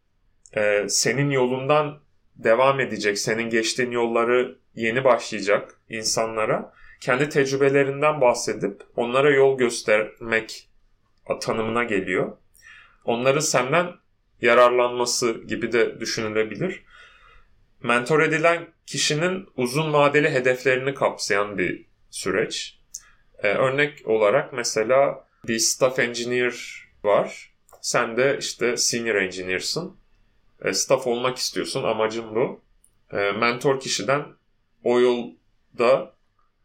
e, 0.56 0.88
senin 0.88 1.30
yolundan 1.30 1.98
devam 2.36 2.80
edecek, 2.80 3.18
senin 3.18 3.50
geçtiğin 3.50 3.90
yolları 3.90 4.58
yeni 4.74 5.04
başlayacak 5.04 5.80
insanlara 5.88 6.72
kendi 7.00 7.28
tecrübelerinden 7.28 8.20
bahsedip 8.20 8.82
onlara 8.96 9.30
yol 9.30 9.58
göstermek 9.58 10.68
tanımına 11.40 11.84
geliyor. 11.84 12.36
Onların 13.04 13.40
senden 13.40 13.92
yararlanması 14.40 15.32
gibi 15.32 15.72
de 15.72 16.00
düşünülebilir. 16.00 16.84
Mentor 17.82 18.20
edilen 18.20 18.66
kişinin 18.92 19.48
uzun 19.56 19.92
vadeli 19.92 20.30
hedeflerini 20.30 20.94
kapsayan 20.94 21.58
bir 21.58 21.86
süreç. 22.10 22.78
Ee, 23.38 23.48
örnek 23.48 24.08
olarak 24.08 24.52
mesela 24.52 25.28
bir 25.48 25.58
staff 25.58 25.98
engineer 25.98 26.84
var. 27.04 27.52
Sen 27.80 28.16
de 28.16 28.36
işte 28.40 28.76
senior 28.76 29.14
engineer'sın. 29.14 29.96
E, 30.64 30.72
staff 30.72 31.06
olmak 31.06 31.36
istiyorsun. 31.36 31.82
Amacın 31.82 32.34
bu. 32.34 32.60
E, 33.12 33.32
mentor 33.32 33.80
kişiden 33.80 34.24
o 34.84 35.00
yolda 35.00 36.14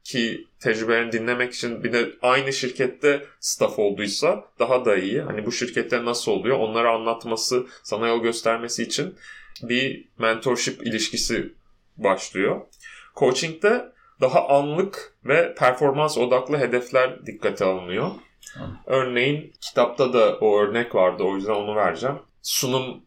ki 0.04 0.48
tecrübelerini 0.60 1.12
dinlemek 1.12 1.54
için 1.54 1.84
bir 1.84 1.94
de 1.94 2.10
aynı 2.22 2.54
şirkette 2.54 3.26
staff 3.40 3.80
olduysa 3.80 4.46
daha 4.60 4.86
da 4.86 4.98
iyi. 4.98 5.22
Hani 5.22 5.46
bu 5.46 5.52
şirkette 5.52 6.06
nasıl 6.06 6.32
oluyor 6.32 6.60
onları 6.60 6.90
anlatması, 6.90 7.68
sana 7.84 8.08
yol 8.08 8.22
göstermesi 8.22 8.84
için 8.84 9.16
bir 9.62 10.08
mentorship 10.18 10.88
ilişkisi 10.88 11.58
başlıyor. 11.98 12.62
Coaching'de 13.16 13.92
daha 14.22 14.48
anlık 14.48 15.18
ve 15.26 15.56
performans 15.56 16.18
odaklı 16.18 16.58
hedefler 16.58 17.26
dikkate 17.26 17.66
alınıyor. 17.66 18.12
Örneğin 18.86 19.54
kitapta 19.62 20.14
da 20.14 20.38
o 20.42 20.60
örnek 20.60 20.96
vardı 20.96 21.24
o 21.24 21.36
yüzden 21.36 21.54
onu 21.54 21.76
vereceğim. 21.76 22.16
Sunum 22.42 23.04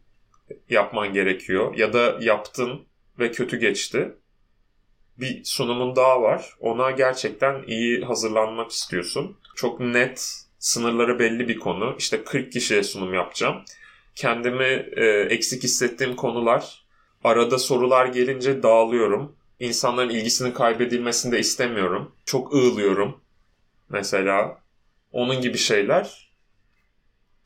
yapman 0.69 1.13
gerekiyor 1.13 1.75
ya 1.77 1.93
da 1.93 2.17
yaptın 2.21 2.85
ve 3.19 3.31
kötü 3.31 3.59
geçti. 3.59 4.13
Bir 5.17 5.43
sunumun 5.43 5.95
daha 5.95 6.21
var. 6.21 6.53
Ona 6.59 6.91
gerçekten 6.91 7.63
iyi 7.67 8.05
hazırlanmak 8.05 8.71
istiyorsun. 8.71 9.37
Çok 9.55 9.79
net, 9.79 10.45
sınırları 10.59 11.19
belli 11.19 11.47
bir 11.47 11.59
konu. 11.59 11.95
İşte 11.97 12.23
40 12.23 12.51
kişiye 12.51 12.83
sunum 12.83 13.13
yapacağım. 13.13 13.55
Kendimi 14.15 14.85
e, 14.95 15.05
eksik 15.29 15.63
hissettiğim 15.63 16.15
konular, 16.15 16.85
arada 17.23 17.59
sorular 17.59 18.05
gelince 18.05 18.63
dağılıyorum. 18.63 19.35
İnsanların 19.59 20.09
ilgisini 20.09 20.53
kaybedilmesini 20.53 21.31
de 21.31 21.39
istemiyorum. 21.39 22.15
Çok 22.25 22.53
ığlıyorum 22.53 23.21
mesela. 23.89 24.61
Onun 25.11 25.41
gibi 25.41 25.57
şeyler 25.57 26.31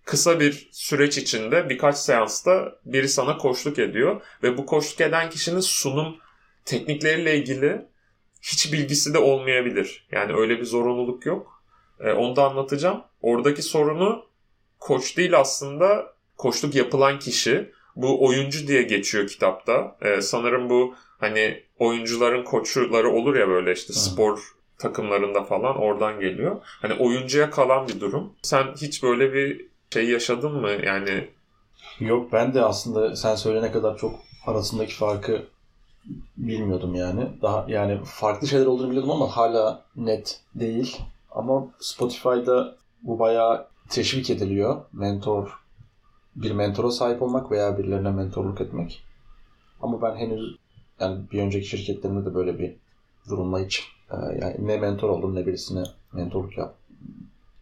kısa 0.05 0.39
bir 0.39 0.69
süreç 0.71 1.17
içinde 1.17 1.69
birkaç 1.69 1.97
seansta 1.97 2.75
biri 2.85 3.09
sana 3.09 3.37
koşluk 3.37 3.79
ediyor 3.79 4.21
ve 4.43 4.57
bu 4.57 4.65
koşluk 4.65 5.01
eden 5.01 5.29
kişinin 5.29 5.59
sunum 5.59 6.17
teknikleriyle 6.65 7.37
ilgili 7.37 7.85
hiç 8.41 8.73
bilgisi 8.73 9.13
de 9.13 9.17
olmayabilir. 9.17 10.07
Yani 10.11 10.33
öyle 10.33 10.59
bir 10.59 10.65
zorunluluk 10.65 11.25
yok. 11.25 11.63
E, 11.99 12.11
onu 12.11 12.35
da 12.35 12.49
anlatacağım. 12.49 13.03
Oradaki 13.21 13.61
sorunu 13.61 14.25
koç 14.79 15.17
değil 15.17 15.39
aslında 15.39 16.13
koçluk 16.37 16.75
yapılan 16.75 17.19
kişi. 17.19 17.71
Bu 17.95 18.25
oyuncu 18.25 18.67
diye 18.67 18.81
geçiyor 18.81 19.27
kitapta. 19.27 19.95
E, 20.01 20.21
sanırım 20.21 20.69
bu 20.69 20.95
hani 21.19 21.63
oyuncuların 21.79 22.43
koçları 22.43 23.11
olur 23.11 23.35
ya 23.35 23.47
böyle 23.47 23.73
işte 23.73 23.93
spor 23.93 24.39
takımlarında 24.77 25.43
falan 25.43 25.77
oradan 25.77 26.19
geliyor. 26.19 26.55
Hani 26.63 26.93
oyuncuya 26.93 27.49
kalan 27.49 27.87
bir 27.87 27.99
durum. 27.99 28.33
Sen 28.41 28.63
hiç 28.81 29.03
böyle 29.03 29.33
bir 29.33 29.65
şey 29.93 30.09
yaşadın 30.09 30.51
mı? 30.51 30.71
Yani 30.71 31.27
Yok 31.99 32.31
ben 32.31 32.53
de 32.53 32.61
aslında 32.61 33.15
sen 33.15 33.35
söylene 33.35 33.71
kadar 33.71 33.97
çok 33.97 34.19
arasındaki 34.45 34.95
farkı 34.95 35.45
bilmiyordum 36.37 36.95
yani. 36.95 37.27
Daha 37.41 37.65
yani 37.67 37.99
farklı 38.05 38.47
şeyler 38.47 38.65
olduğunu 38.65 38.89
biliyordum 38.89 39.11
ama 39.11 39.27
hala 39.37 39.83
net 39.95 40.41
değil. 40.55 40.97
Ama 41.31 41.67
Spotify'da 41.79 42.75
bu 43.01 43.19
bayağı 43.19 43.67
teşvik 43.89 44.29
ediliyor. 44.29 44.81
Mentor 44.93 45.49
bir 46.35 46.51
mentora 46.51 46.91
sahip 46.91 47.21
olmak 47.21 47.51
veya 47.51 47.77
birilerine 47.77 48.11
mentorluk 48.11 48.61
etmek. 48.61 49.03
Ama 49.81 50.01
ben 50.01 50.15
henüz 50.15 50.55
yani 50.99 51.21
bir 51.31 51.41
önceki 51.41 51.67
şirketlerimde 51.67 52.25
de 52.25 52.35
böyle 52.35 52.59
bir 52.59 52.75
durumla 53.29 53.59
hiç 53.59 53.83
e, 54.11 54.15
yani 54.15 54.55
ne 54.59 54.77
mentor 54.77 55.09
oldum 55.09 55.35
ne 55.35 55.45
birisine 55.45 55.83
mentorluk 56.13 56.57
yap. 56.57 56.75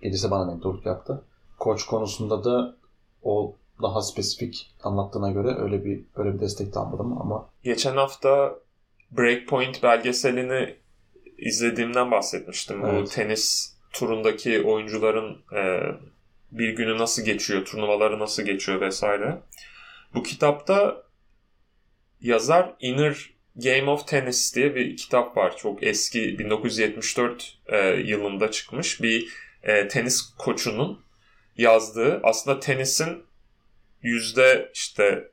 Birisi 0.02 0.32
bana 0.32 0.46
mentorluk 0.46 0.86
yaptı 0.86 1.24
koç 1.64 1.86
konusunda 1.86 2.44
da 2.44 2.76
o 3.24 3.56
daha 3.82 4.02
spesifik 4.02 4.74
anlattığına 4.84 5.32
göre 5.32 5.56
öyle 5.60 5.86
bir 5.86 6.04
öyle 6.16 6.34
bir 6.34 6.40
destek 6.40 6.76
de 6.76 6.80
almadım 6.80 7.22
ama 7.22 7.50
geçen 7.64 7.96
hafta 7.96 8.56
Breakpoint 9.12 9.84
belgeselini 9.84 10.76
izlediğimden 11.38 12.12
bahsetmiştim. 12.12 12.86
Evet. 12.86 13.02
Bu 13.02 13.10
tenis 13.10 13.74
turundaki 13.94 14.62
oyuncuların 14.62 15.38
e, 15.56 15.82
bir 16.54 16.70
günü 16.70 16.98
nasıl 16.98 17.26
geçiyor, 17.26 17.66
turnuvaları 17.66 18.20
nasıl 18.20 18.44
geçiyor 18.44 18.82
vesaire. 18.82 19.38
Bu 20.14 20.24
kitapta 20.24 21.04
yazar 22.22 22.74
Inner 22.80 23.34
Game 23.56 23.90
of 23.90 24.08
Tennis 24.08 24.56
diye 24.56 24.76
bir 24.76 24.98
kitap 24.98 25.38
var. 25.38 25.58
Çok 25.58 25.84
eski 25.84 26.40
1974 26.40 27.58
e, 27.66 27.78
yılında 27.90 28.52
çıkmış 28.52 29.02
bir 29.02 29.28
e, 29.64 29.88
tenis 29.88 30.34
koçunun 30.38 31.04
yazdığı 31.58 32.20
aslında 32.24 32.60
tenisin 32.60 33.24
yüzde 34.02 34.72
işte 34.74 35.32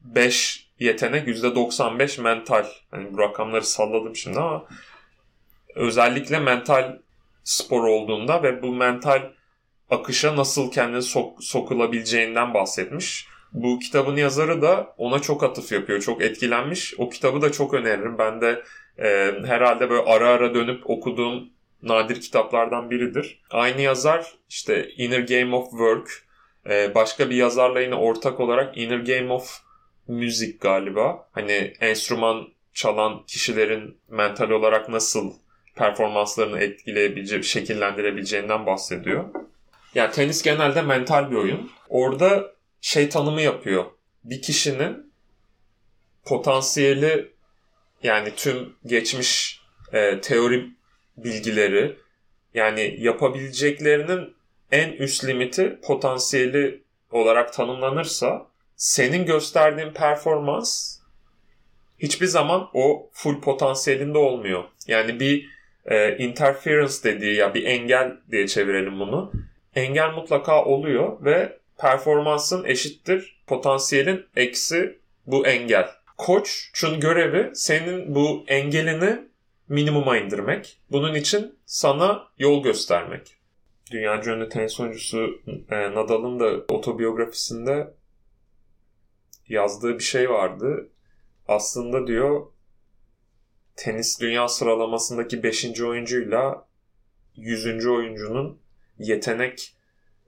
5 0.00 0.66
yetenek 0.78 1.28
yüzde 1.28 1.54
95 1.54 2.18
mental. 2.18 2.66
Hani 2.90 3.12
bu 3.12 3.18
rakamları 3.18 3.64
salladım 3.66 4.16
şimdi 4.16 4.38
ama 4.38 4.68
özellikle 5.74 6.38
mental 6.38 6.98
spor 7.44 7.84
olduğunda 7.84 8.42
ve 8.42 8.62
bu 8.62 8.74
mental 8.74 9.32
akışa 9.92 10.36
nasıl 10.36 10.70
kendini 10.70 11.02
sok- 11.02 11.42
sokulabileceğinden 11.42 12.54
bahsetmiş. 12.54 13.26
Bu 13.52 13.78
kitabın 13.78 14.16
yazarı 14.16 14.62
da 14.62 14.94
ona 14.96 15.18
çok 15.18 15.42
atıf 15.42 15.72
yapıyor. 15.72 16.00
Çok 16.00 16.22
etkilenmiş. 16.22 16.94
O 16.98 17.10
kitabı 17.10 17.42
da 17.42 17.52
çok 17.52 17.74
öneririm. 17.74 18.18
Ben 18.18 18.40
de 18.40 18.62
e, 18.98 19.32
herhalde 19.46 19.90
böyle 19.90 20.02
ara 20.02 20.28
ara 20.28 20.54
dönüp 20.54 20.90
okuduğum 20.90 21.48
nadir 21.82 22.20
kitaplardan 22.20 22.90
biridir. 22.90 23.40
Aynı 23.50 23.80
yazar 23.80 24.32
işte 24.48 24.88
Inner 24.96 25.20
Game 25.20 25.56
of 25.56 25.70
Work, 25.70 26.10
e, 26.70 26.94
başka 26.94 27.30
bir 27.30 27.36
yazarla 27.36 27.80
yine 27.80 27.94
ortak 27.94 28.40
olarak 28.40 28.78
Inner 28.78 28.98
Game 28.98 29.32
of 29.32 29.58
Music 30.08 30.58
galiba. 30.60 31.28
Hani 31.32 31.72
enstrüman 31.80 32.48
çalan 32.74 33.22
kişilerin 33.26 33.96
mental 34.08 34.50
olarak 34.50 34.88
nasıl 34.88 35.32
performanslarını 35.76 36.58
etkileyebileceği, 36.60 37.44
şekillendirebileceğinden 37.44 38.66
bahsediyor. 38.66 39.24
Yani 39.94 40.12
tenis 40.12 40.42
genelde 40.42 40.82
mental 40.82 41.30
bir 41.30 41.36
oyun. 41.36 41.70
Orada 41.88 42.52
şey 42.80 43.08
tanımı 43.08 43.42
yapıyor. 43.42 43.84
Bir 44.24 44.42
kişinin 44.42 45.12
potansiyeli 46.24 47.32
yani 48.02 48.34
tüm 48.36 48.76
geçmiş 48.86 49.60
e, 49.92 50.20
teori 50.20 50.66
bilgileri 51.16 51.96
yani 52.54 52.96
yapabileceklerinin 52.98 54.34
en 54.72 54.92
üst 54.92 55.24
limiti 55.24 55.78
potansiyeli 55.82 56.82
olarak 57.10 57.52
tanımlanırsa 57.52 58.46
senin 58.76 59.26
gösterdiğin 59.26 59.92
performans 59.92 60.98
hiçbir 61.98 62.26
zaman 62.26 62.68
o 62.74 63.10
full 63.12 63.40
potansiyelinde 63.40 64.18
olmuyor. 64.18 64.64
Yani 64.86 65.20
bir 65.20 65.48
e, 65.86 66.16
interference 66.16 66.94
dediği 67.04 67.36
ya 67.36 67.54
bir 67.54 67.64
engel 67.64 68.16
diye 68.30 68.46
çevirelim 68.46 69.00
bunu. 69.00 69.32
Engel 69.74 70.12
mutlaka 70.12 70.64
oluyor 70.64 71.24
ve 71.24 71.58
performansın 71.78 72.64
eşittir 72.64 73.42
potansiyelin 73.46 74.26
eksi 74.36 74.98
bu 75.26 75.46
engel. 75.46 75.90
Koçun 76.18 77.00
görevi 77.00 77.50
senin 77.54 78.14
bu 78.14 78.44
engelini 78.46 79.28
minimuma 79.68 80.18
indirmek. 80.18 80.80
Bunun 80.90 81.14
için 81.14 81.54
sana 81.66 82.28
yol 82.38 82.62
göstermek. 82.62 83.36
Dünya 83.90 84.24
ünlü 84.24 84.48
tenis 84.48 84.80
oyuncusu 84.80 85.40
e, 85.70 85.94
Nadal'ın 85.94 86.40
da 86.40 86.74
otobiyografisinde 86.74 87.94
yazdığı 89.48 89.98
bir 89.98 90.04
şey 90.04 90.30
vardı. 90.30 90.88
Aslında 91.48 92.06
diyor 92.06 92.46
tenis 93.76 94.20
dünya 94.20 94.48
sıralamasındaki 94.48 95.42
5. 95.42 95.80
oyuncuyla 95.80 96.66
100. 97.36 97.86
oyuncunun 97.86 98.58
yetenek 98.98 99.74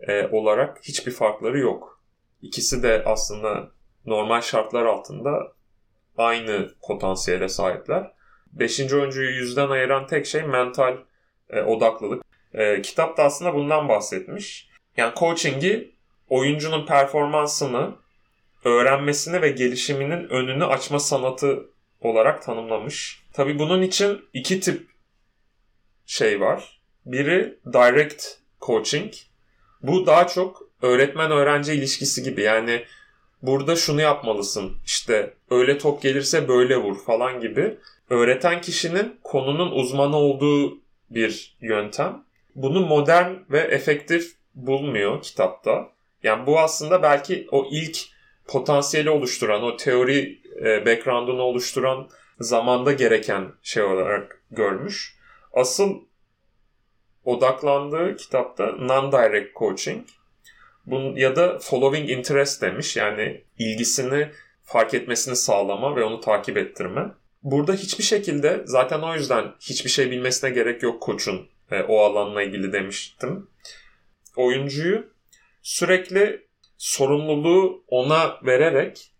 e, 0.00 0.26
olarak 0.26 0.78
hiçbir 0.82 1.12
farkları 1.12 1.58
yok. 1.58 2.02
İkisi 2.42 2.82
de 2.82 3.02
aslında 3.06 3.70
normal 4.06 4.40
şartlar 4.40 4.84
altında 4.84 5.52
aynı 6.16 6.74
potansiyele 6.82 7.48
sahipler. 7.48 8.12
Beşinci 8.52 8.96
oyuncuyu 8.96 9.30
yüzden 9.30 9.68
ayıran 9.68 10.06
tek 10.06 10.26
şey 10.26 10.42
mental 10.42 10.96
e, 11.50 11.60
odaklılık. 11.60 12.24
E, 12.54 12.82
kitap 12.82 13.16
da 13.16 13.22
aslında 13.22 13.54
bundan 13.54 13.88
bahsetmiş. 13.88 14.68
Yani 14.96 15.12
coaching'i 15.16 15.94
oyuncunun 16.28 16.86
performansını, 16.86 17.94
öğrenmesini 18.64 19.42
ve 19.42 19.48
gelişiminin 19.48 20.28
önünü 20.28 20.64
açma 20.64 20.98
sanatı 20.98 21.70
olarak 22.00 22.42
tanımlamış. 22.42 23.24
Tabi 23.32 23.58
bunun 23.58 23.82
için 23.82 24.24
iki 24.32 24.60
tip 24.60 24.88
şey 26.06 26.40
var. 26.40 26.80
Biri 27.06 27.58
direct 27.72 28.24
coaching. 28.66 29.12
Bu 29.82 30.06
daha 30.06 30.26
çok 30.26 30.62
öğretmen-öğrenci 30.82 31.72
ilişkisi 31.72 32.22
gibi. 32.22 32.42
Yani 32.42 32.84
burada 33.42 33.76
şunu 33.76 34.00
yapmalısın. 34.00 34.72
İşte 34.84 35.34
öyle 35.50 35.78
top 35.78 36.02
gelirse 36.02 36.48
böyle 36.48 36.76
vur 36.76 36.98
falan 36.98 37.40
gibi. 37.40 37.78
Öğreten 38.10 38.60
kişinin 38.60 39.16
konunun 39.22 39.70
uzmanı 39.70 40.16
olduğu 40.16 40.78
bir 41.10 41.56
yöntem. 41.60 42.24
Bunu 42.54 42.86
modern 42.86 43.32
ve 43.50 43.58
efektif 43.58 44.36
bulmuyor 44.54 45.22
kitapta. 45.22 45.88
Yani 46.22 46.46
bu 46.46 46.60
aslında 46.60 47.02
belki 47.02 47.48
o 47.50 47.68
ilk 47.70 47.98
potansiyeli 48.46 49.10
oluşturan, 49.10 49.62
o 49.62 49.76
teori 49.76 50.42
e, 50.64 50.86
background'unu 50.86 51.42
oluşturan 51.42 52.08
zamanda 52.40 52.92
gereken 52.92 53.52
şey 53.62 53.82
olarak 53.82 54.42
görmüş. 54.50 55.16
Asıl 55.52 56.00
odaklandığı 57.24 58.16
kitapta 58.16 58.64
non-direct 58.64 59.54
coaching. 59.58 60.06
Bun, 60.86 61.16
ya 61.16 61.36
da 61.36 61.58
following 61.58 62.10
interest 62.10 62.62
demiş. 62.62 62.96
Yani 62.96 63.44
ilgisini 63.58 64.28
fark 64.62 64.94
etmesini 64.94 65.36
sağlama 65.36 65.96
ve 65.96 66.04
onu 66.04 66.20
takip 66.20 66.56
ettirme. 66.56 67.06
Burada 67.42 67.72
hiçbir 67.72 68.04
şekilde 68.04 68.62
zaten 68.64 69.00
o 69.00 69.14
yüzden 69.14 69.44
hiçbir 69.60 69.90
şey 69.90 70.10
bilmesine 70.10 70.50
gerek 70.50 70.82
yok 70.82 71.02
koçun 71.02 71.48
e, 71.70 71.82
o 71.82 71.98
alanla 71.98 72.42
ilgili 72.42 72.72
demiştim. 72.72 73.48
Oyuncuyu 74.36 75.06
sürekli 75.62 76.46
sorumluluğu 76.78 77.84
ona 77.88 78.38
vererek 78.42 79.10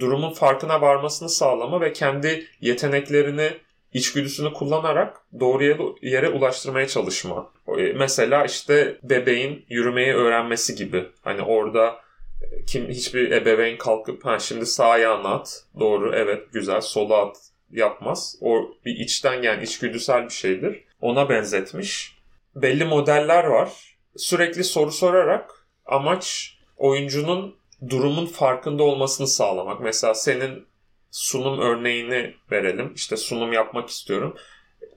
durumun 0.00 0.32
farkına 0.32 0.80
varmasını 0.80 1.28
sağlama 1.28 1.80
ve 1.80 1.92
kendi 1.92 2.46
yeteneklerini, 2.60 3.50
içgüdüsünü 3.94 4.52
kullanarak 4.52 5.20
doğru 5.40 5.96
yere 6.02 6.28
ulaştırmaya 6.28 6.88
çalışma. 6.88 7.52
E, 7.78 7.82
mesela 7.92 8.44
işte 8.44 8.98
bebeğin 9.02 9.64
yürümeyi 9.68 10.12
öğrenmesi 10.12 10.74
gibi. 10.74 11.04
Hani 11.22 11.42
orada 11.42 11.96
e, 12.42 12.64
kim 12.64 12.88
hiçbir 12.88 13.30
ebeveyn 13.30 13.78
kalkıp 13.78 14.24
ha 14.24 14.38
şimdi 14.38 14.66
sağ 14.66 14.86
ayağını 14.86 15.28
at. 15.28 15.64
Doğru 15.80 16.14
evet 16.14 16.52
güzel 16.52 16.80
sola 16.80 17.26
at 17.26 17.36
yapmaz. 17.70 18.36
O 18.40 18.70
bir 18.84 18.96
içten 18.96 19.42
yani 19.42 19.64
içgüdüsel 19.64 20.24
bir 20.24 20.32
şeydir. 20.32 20.84
Ona 21.00 21.28
benzetmiş. 21.28 22.18
Belli 22.56 22.84
modeller 22.84 23.44
var. 23.44 23.96
Sürekli 24.16 24.64
soru 24.64 24.90
sorarak 24.90 25.66
amaç 25.86 26.58
oyuncunun 26.76 27.56
durumun 27.90 28.26
farkında 28.26 28.82
olmasını 28.82 29.26
sağlamak. 29.26 29.80
Mesela 29.80 30.14
senin 30.14 30.66
sunum 31.14 31.60
örneğini 31.60 32.34
verelim. 32.52 32.92
İşte 32.94 33.16
sunum 33.16 33.52
yapmak 33.52 33.88
istiyorum. 33.88 34.36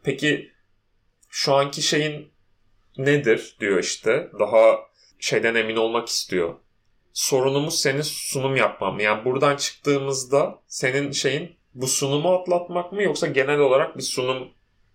Peki 0.03 0.51
şu 1.29 1.53
anki 1.53 1.81
şeyin 1.81 2.31
nedir 2.97 3.55
diyor 3.59 3.79
işte. 3.79 4.31
Daha 4.39 4.79
şeyden 5.19 5.55
emin 5.55 5.75
olmak 5.75 6.07
istiyor. 6.07 6.55
Sorunumuz 7.13 7.79
senin 7.79 8.01
sunum 8.01 8.55
yapmam. 8.55 8.99
Yani 8.99 9.25
buradan 9.25 9.55
çıktığımızda 9.55 10.59
senin 10.67 11.11
şeyin 11.11 11.55
bu 11.73 11.87
sunumu 11.87 12.33
atlatmak 12.33 12.91
mı 12.91 13.03
yoksa 13.03 13.27
genel 13.27 13.59
olarak 13.59 13.97
bir 13.97 14.03
sunum 14.03 14.49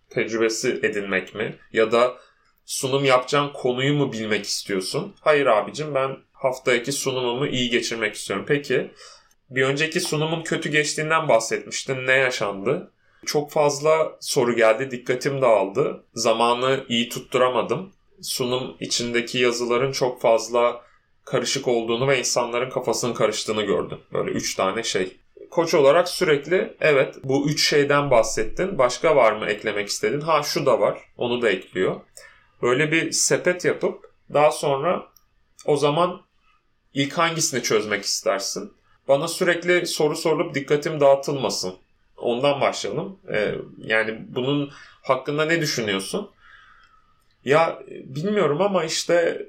tecrübesi 0.09 0.79
edinmek 0.83 1.35
mi? 1.35 1.55
Ya 1.73 1.91
da 1.91 2.17
sunum 2.65 3.05
yapacağın 3.05 3.53
konuyu 3.53 3.93
mu 3.93 4.13
bilmek 4.13 4.45
istiyorsun? 4.45 5.15
Hayır 5.21 5.45
abicim 5.45 5.95
ben 5.95 6.17
haftaki 6.31 6.91
sunumumu 6.91 7.47
iyi 7.47 7.69
geçirmek 7.69 8.15
istiyorum. 8.15 8.45
Peki 8.47 8.91
bir 9.55 9.63
önceki 9.63 9.99
sunumun 9.99 10.43
kötü 10.43 10.69
geçtiğinden 10.69 11.27
bahsetmiştin. 11.27 12.07
Ne 12.07 12.13
yaşandı? 12.13 12.91
Çok 13.25 13.51
fazla 13.51 14.17
soru 14.19 14.55
geldi. 14.55 14.91
Dikkatim 14.91 15.41
dağıldı. 15.41 16.03
Zamanı 16.13 16.85
iyi 16.89 17.09
tutturamadım. 17.09 17.93
Sunum 18.21 18.77
içindeki 18.79 19.37
yazıların 19.37 19.91
çok 19.91 20.21
fazla 20.21 20.81
karışık 21.25 21.67
olduğunu 21.67 22.07
ve 22.07 22.19
insanların 22.19 22.69
kafasının 22.69 23.13
karıştığını 23.13 23.61
gördüm. 23.61 23.99
Böyle 24.13 24.31
üç 24.31 24.55
tane 24.55 24.83
şey. 24.83 25.17
Koç 25.51 25.73
olarak 25.73 26.09
sürekli 26.09 26.77
evet 26.79 27.15
bu 27.23 27.49
üç 27.49 27.69
şeyden 27.69 28.11
bahsettin. 28.11 28.77
Başka 28.77 29.15
var 29.15 29.31
mı 29.31 29.45
eklemek 29.45 29.87
istedin? 29.87 30.21
Ha 30.21 30.43
şu 30.43 30.65
da 30.65 30.79
var. 30.79 30.99
Onu 31.17 31.41
da 31.41 31.49
ekliyor. 31.49 32.01
Böyle 32.61 32.91
bir 32.91 33.11
sepet 33.11 33.65
yapıp 33.65 34.11
daha 34.33 34.51
sonra 34.51 35.05
o 35.65 35.77
zaman 35.77 36.21
ilk 36.93 37.13
hangisini 37.13 37.63
çözmek 37.63 38.03
istersin? 38.03 38.73
Bana 39.07 39.27
sürekli 39.27 39.87
soru 39.87 40.15
sorulup 40.15 40.55
dikkatim 40.55 40.99
dağıtılmasın. 40.99 41.75
Ondan 42.17 42.61
başlayalım. 42.61 43.19
Ee, 43.33 43.55
yani 43.77 44.21
bunun 44.27 44.71
hakkında 45.01 45.45
ne 45.45 45.61
düşünüyorsun? 45.61 46.31
Ya 47.45 47.79
bilmiyorum 47.89 48.61
ama 48.61 48.83
işte 48.83 49.45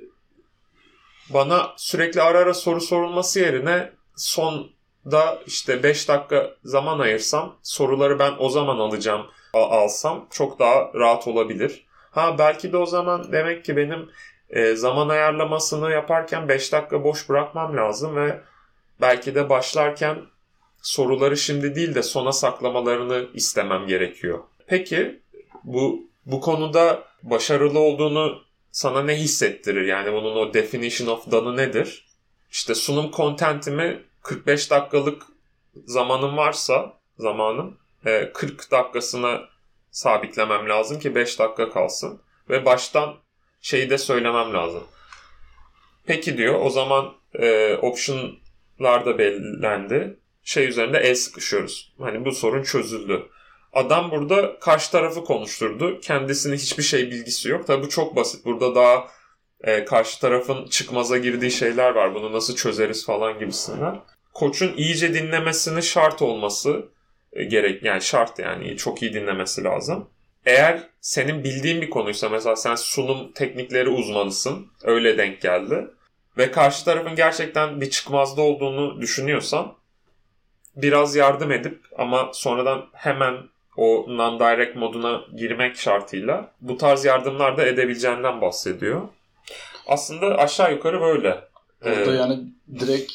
bana 1.31 1.73
sürekli 1.77 2.23
ara 2.23 2.39
ara 2.39 2.55
soru 2.55 2.81
sorulması 2.81 3.41
yerine 3.41 3.93
sonda 4.17 5.39
işte 5.47 5.83
5 5.83 6.09
dakika 6.09 6.51
zaman 6.65 6.99
ayırsam 6.99 7.57
soruları 7.63 8.19
ben 8.19 8.33
o 8.39 8.49
zaman 8.49 8.79
alacağım 8.79 9.27
alsam 9.55 10.27
çok 10.31 10.59
daha 10.59 10.91
rahat 10.95 11.29
olabilir. 11.29 11.87
Ha 12.11 12.39
belki 12.39 12.73
de 12.73 12.77
o 12.77 12.87
zaman 12.87 13.33
demek 13.33 13.65
ki 13.65 13.77
benim 13.77 14.11
e, 14.51 14.75
zaman 14.75 15.09
ayarlamasını 15.09 15.91
yaparken 15.91 16.49
5 16.49 16.73
dakika 16.73 17.05
boş 17.05 17.29
bırakmam 17.29 17.77
lazım 17.77 18.17
ve 18.17 18.41
belki 19.01 19.35
de 19.35 19.49
başlarken 19.49 20.19
soruları 20.83 21.37
şimdi 21.37 21.75
değil 21.75 21.95
de 21.95 22.03
sona 22.03 22.33
saklamalarını 22.33 23.27
istemem 23.35 23.87
gerekiyor. 23.87 24.39
Peki 24.67 25.21
bu 25.65 26.09
bu 26.27 26.41
konuda 26.41 27.05
başarılı 27.23 27.79
olduğunu 27.79 28.43
sana 28.71 29.03
ne 29.03 29.17
hissettirir? 29.17 29.87
Yani 29.87 30.13
bunun 30.13 30.37
o 30.37 30.55
definition 30.55 31.09
of 31.09 31.31
done'ı 31.31 31.57
nedir? 31.57 32.07
İşte 32.51 32.75
sunum 32.75 33.11
contentimi 33.11 34.03
45 34.23 34.71
dakikalık 34.71 35.23
zamanım 35.85 36.37
varsa 36.37 36.99
zamanım 37.19 37.79
40 38.35 38.43
e, 38.45 38.71
dakikasına 38.71 39.41
sabitlemem 39.91 40.69
lazım 40.69 40.99
ki 40.99 41.15
5 41.15 41.39
dakika 41.39 41.71
kalsın. 41.71 42.21
Ve 42.51 42.65
baştan 42.65 43.17
şeyi 43.61 43.91
de 43.91 43.99
söylemem 43.99 44.55
lazım. 44.55 44.85
Peki 46.07 46.39
diyor 46.39 46.61
o 46.63 46.71
zaman 46.71 47.15
e, 47.35 47.75
option'lar 47.75 48.44
da 48.81 49.19
belirlendi. 49.19 50.17
Şey 50.45 50.69
üzerinde 50.69 50.99
el 50.99 51.15
sıkışıyoruz. 51.15 51.93
Hani 51.99 52.25
bu 52.25 52.33
sorun 52.33 52.63
çözüldü. 52.63 53.23
Adam 53.73 54.11
burada 54.11 54.59
karşı 54.59 54.91
tarafı 54.91 55.25
konuşturdu. 55.25 56.01
Kendisinin 56.01 56.57
hiçbir 56.57 56.83
şey 56.83 57.11
bilgisi 57.11 57.49
yok. 57.49 57.67
Tabi 57.67 57.83
bu 57.83 57.89
çok 57.89 58.17
basit. 58.17 58.45
Burada 58.45 58.75
daha 58.75 59.09
e, 59.61 59.85
karşı 59.85 60.21
tarafın 60.21 60.67
çıkmaza 60.67 61.19
girdiği 61.19 61.51
şeyler 61.51 61.91
var. 61.91 62.15
Bunu 62.15 62.33
nasıl 62.33 62.57
çözeriz 62.57 63.07
falan 63.07 63.39
gibisinden. 63.39 64.01
Koçun 64.35 64.77
iyice 64.77 65.15
dinlemesini 65.15 65.83
şart 65.83 66.23
olması 66.23 66.89
e, 67.33 67.45
gerek 67.45 67.83
yani 67.83 68.03
şart 68.03 68.39
yani 68.39 68.77
çok 68.77 69.03
iyi 69.03 69.15
dinlemesi 69.15 69.65
lazım. 69.65 70.09
Eğer 70.47 70.89
senin 71.01 71.45
bildiğin 71.45 71.83
bir 71.83 71.91
konuysa 71.91 72.29
mesela 72.29 72.57
sen 72.57 72.75
sunum 72.75 73.33
teknikleri 73.33 73.89
uzmanısın 73.89 74.67
öyle 74.83 75.19
denk 75.19 75.41
geldi 75.41 75.87
ve 76.39 76.51
karşı 76.51 76.85
tarafın 76.85 77.15
gerçekten 77.15 77.81
bir 77.81 77.91
çıkmazda 77.91 78.43
olduğunu 78.43 79.01
düşünüyorsan 79.01 79.75
biraz 80.77 81.17
yardım 81.17 81.53
edip 81.53 81.81
ama 81.99 82.31
sonradan 82.33 82.87
hemen 82.93 83.35
o 83.77 84.07
non-direct 84.09 84.79
moduna 84.79 85.21
girmek 85.37 85.77
şartıyla 85.77 86.53
bu 86.61 86.79
tarz 86.79 87.05
yardımlar 87.05 87.57
da 87.57 87.67
edebileceğinden 87.67 88.41
bahsediyor. 88.41 89.09
Aslında 89.87 90.27
aşağı 90.39 90.73
yukarı 90.73 91.01
böyle. 91.01 91.45
Burada 91.85 92.13
ee, 92.13 92.17
yani 92.17 92.41
direkt 92.81 93.13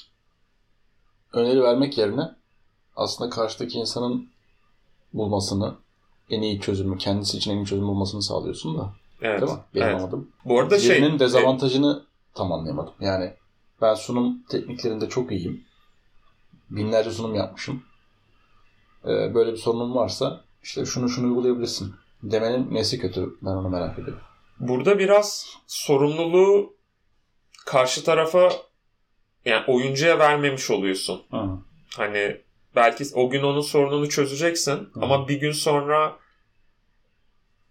öneri 1.33 1.63
vermek 1.63 1.97
yerine 1.97 2.31
aslında 2.95 3.29
karşıdaki 3.29 3.77
insanın 3.77 4.29
bulmasını 5.13 5.75
en 6.29 6.41
iyi 6.41 6.61
çözümü, 6.61 6.97
kendisi 6.97 7.37
için 7.37 7.51
en 7.51 7.57
iyi 7.57 7.65
çözüm 7.65 7.87
bulmasını 7.87 8.23
sağlıyorsun 8.23 8.77
da. 8.77 8.93
Evet. 9.21 9.41
Değil 9.41 9.51
mi? 9.51 9.57
Benim 9.75 9.87
evet. 9.87 9.95
anladım. 9.95 10.31
Bu 10.45 10.59
arada 10.59 10.79
şey... 10.79 10.97
Birinin 10.97 11.19
dezavantajını 11.19 12.03
e... 12.05 12.08
tam 12.35 12.51
anlayamadım. 12.51 12.93
Yani 12.99 13.33
ben 13.81 13.93
sunum 13.93 14.43
tekniklerinde 14.49 15.09
çok 15.09 15.31
iyiyim. 15.31 15.63
Binlerce 16.69 17.11
sunum 17.11 17.35
yapmışım. 17.35 17.83
Ee, 19.05 19.33
böyle 19.33 19.51
bir 19.51 19.57
sorunum 19.57 19.95
varsa 19.95 20.41
işte 20.63 20.85
şunu 20.85 21.09
şunu 21.09 21.27
uygulayabilirsin. 21.27 21.95
Demenin 22.23 22.73
nesi 22.73 22.99
kötü 22.99 23.37
ben 23.41 23.49
onu 23.49 23.69
merak 23.69 23.99
ediyorum. 23.99 24.23
Burada 24.59 24.99
biraz 24.99 25.45
sorumluluğu 25.67 26.73
karşı 27.65 28.03
tarafa 28.03 28.51
yani 29.45 29.63
oyuncuya 29.67 30.19
vermemiş 30.19 30.71
oluyorsun. 30.71 31.21
Hı. 31.31 31.49
Hani 31.97 32.41
belki 32.75 33.03
o 33.13 33.29
gün 33.29 33.43
onun 33.43 33.61
sorununu 33.61 34.09
çözeceksin 34.09 34.75
Hı. 34.75 35.01
ama 35.01 35.27
bir 35.27 35.39
gün 35.39 35.51
sonra 35.51 36.19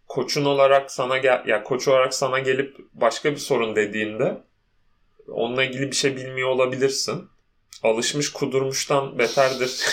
koçun 0.07 0.44
olarak 0.44 0.90
sana 0.90 1.18
gel 1.18 1.42
ya 1.47 1.64
koç 1.64 1.88
olarak 1.88 2.14
sana 2.14 2.38
gelip 2.38 2.77
başka 2.94 3.31
bir 3.31 3.37
sorun 3.37 3.77
dediğinde 3.77 4.42
onunla 5.32 5.64
ilgili 5.64 5.90
bir 5.90 5.96
şey 5.96 6.16
bilmiyor 6.16 6.48
olabilirsin. 6.48 7.28
Alışmış 7.82 8.32
kudurmuştan 8.32 9.18
beterdir. 9.18 9.84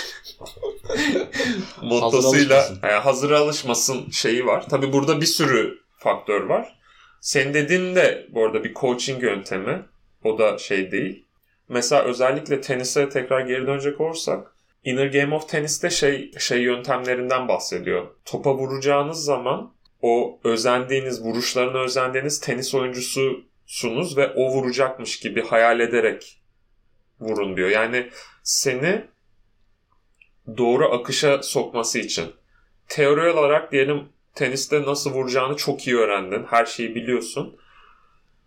mottosuyla 1.81 2.57
hazır, 2.61 2.83
yani 2.83 2.93
hazır 2.93 3.31
alışmasın 3.31 4.09
şeyi 4.11 4.45
var. 4.45 4.69
Tabi 4.69 4.93
burada 4.93 5.21
bir 5.21 5.25
sürü 5.25 5.79
faktör 5.97 6.41
var. 6.41 6.79
Sen 7.21 7.53
dediğin 7.53 7.95
de 7.95 8.27
bu 8.29 8.45
arada 8.45 8.63
bir 8.63 8.73
coaching 8.73 9.23
yöntemi. 9.23 9.85
O 10.23 10.37
da 10.37 10.57
şey 10.57 10.91
değil. 10.91 11.25
Mesela 11.69 12.03
özellikle 12.03 12.61
tenise 12.61 13.09
tekrar 13.09 13.41
geri 13.41 13.67
dönecek 13.67 14.01
olursak 14.01 14.55
Inner 14.83 15.07
Game 15.07 15.35
of 15.35 15.49
Tennis'te 15.49 15.89
şey 15.89 16.31
şey 16.39 16.61
yöntemlerinden 16.61 17.47
bahsediyor. 17.47 18.07
Topa 18.25 18.55
vuracağınız 18.55 19.23
zaman 19.23 19.73
o 20.01 20.39
özendiğiniz, 20.43 21.21
vuruşlarına 21.25 21.77
özendiğiniz 21.77 22.39
tenis 22.39 22.73
oyuncususunuz 23.65 24.17
ve 24.17 24.27
o 24.27 24.51
vuracakmış 24.51 25.19
gibi 25.19 25.41
hayal 25.41 25.79
ederek 25.79 26.41
vurun 27.19 27.57
diyor. 27.57 27.69
Yani 27.69 28.09
seni 28.43 29.05
doğru 30.57 30.93
akışa 30.93 31.43
sokması 31.43 31.99
için. 31.99 32.25
Teori 32.87 33.29
olarak 33.29 33.71
diyelim 33.71 34.09
teniste 34.35 34.81
nasıl 34.81 35.11
vuracağını 35.11 35.57
çok 35.57 35.87
iyi 35.87 35.97
öğrendin. 35.97 36.45
Her 36.49 36.65
şeyi 36.65 36.95
biliyorsun. 36.95 37.57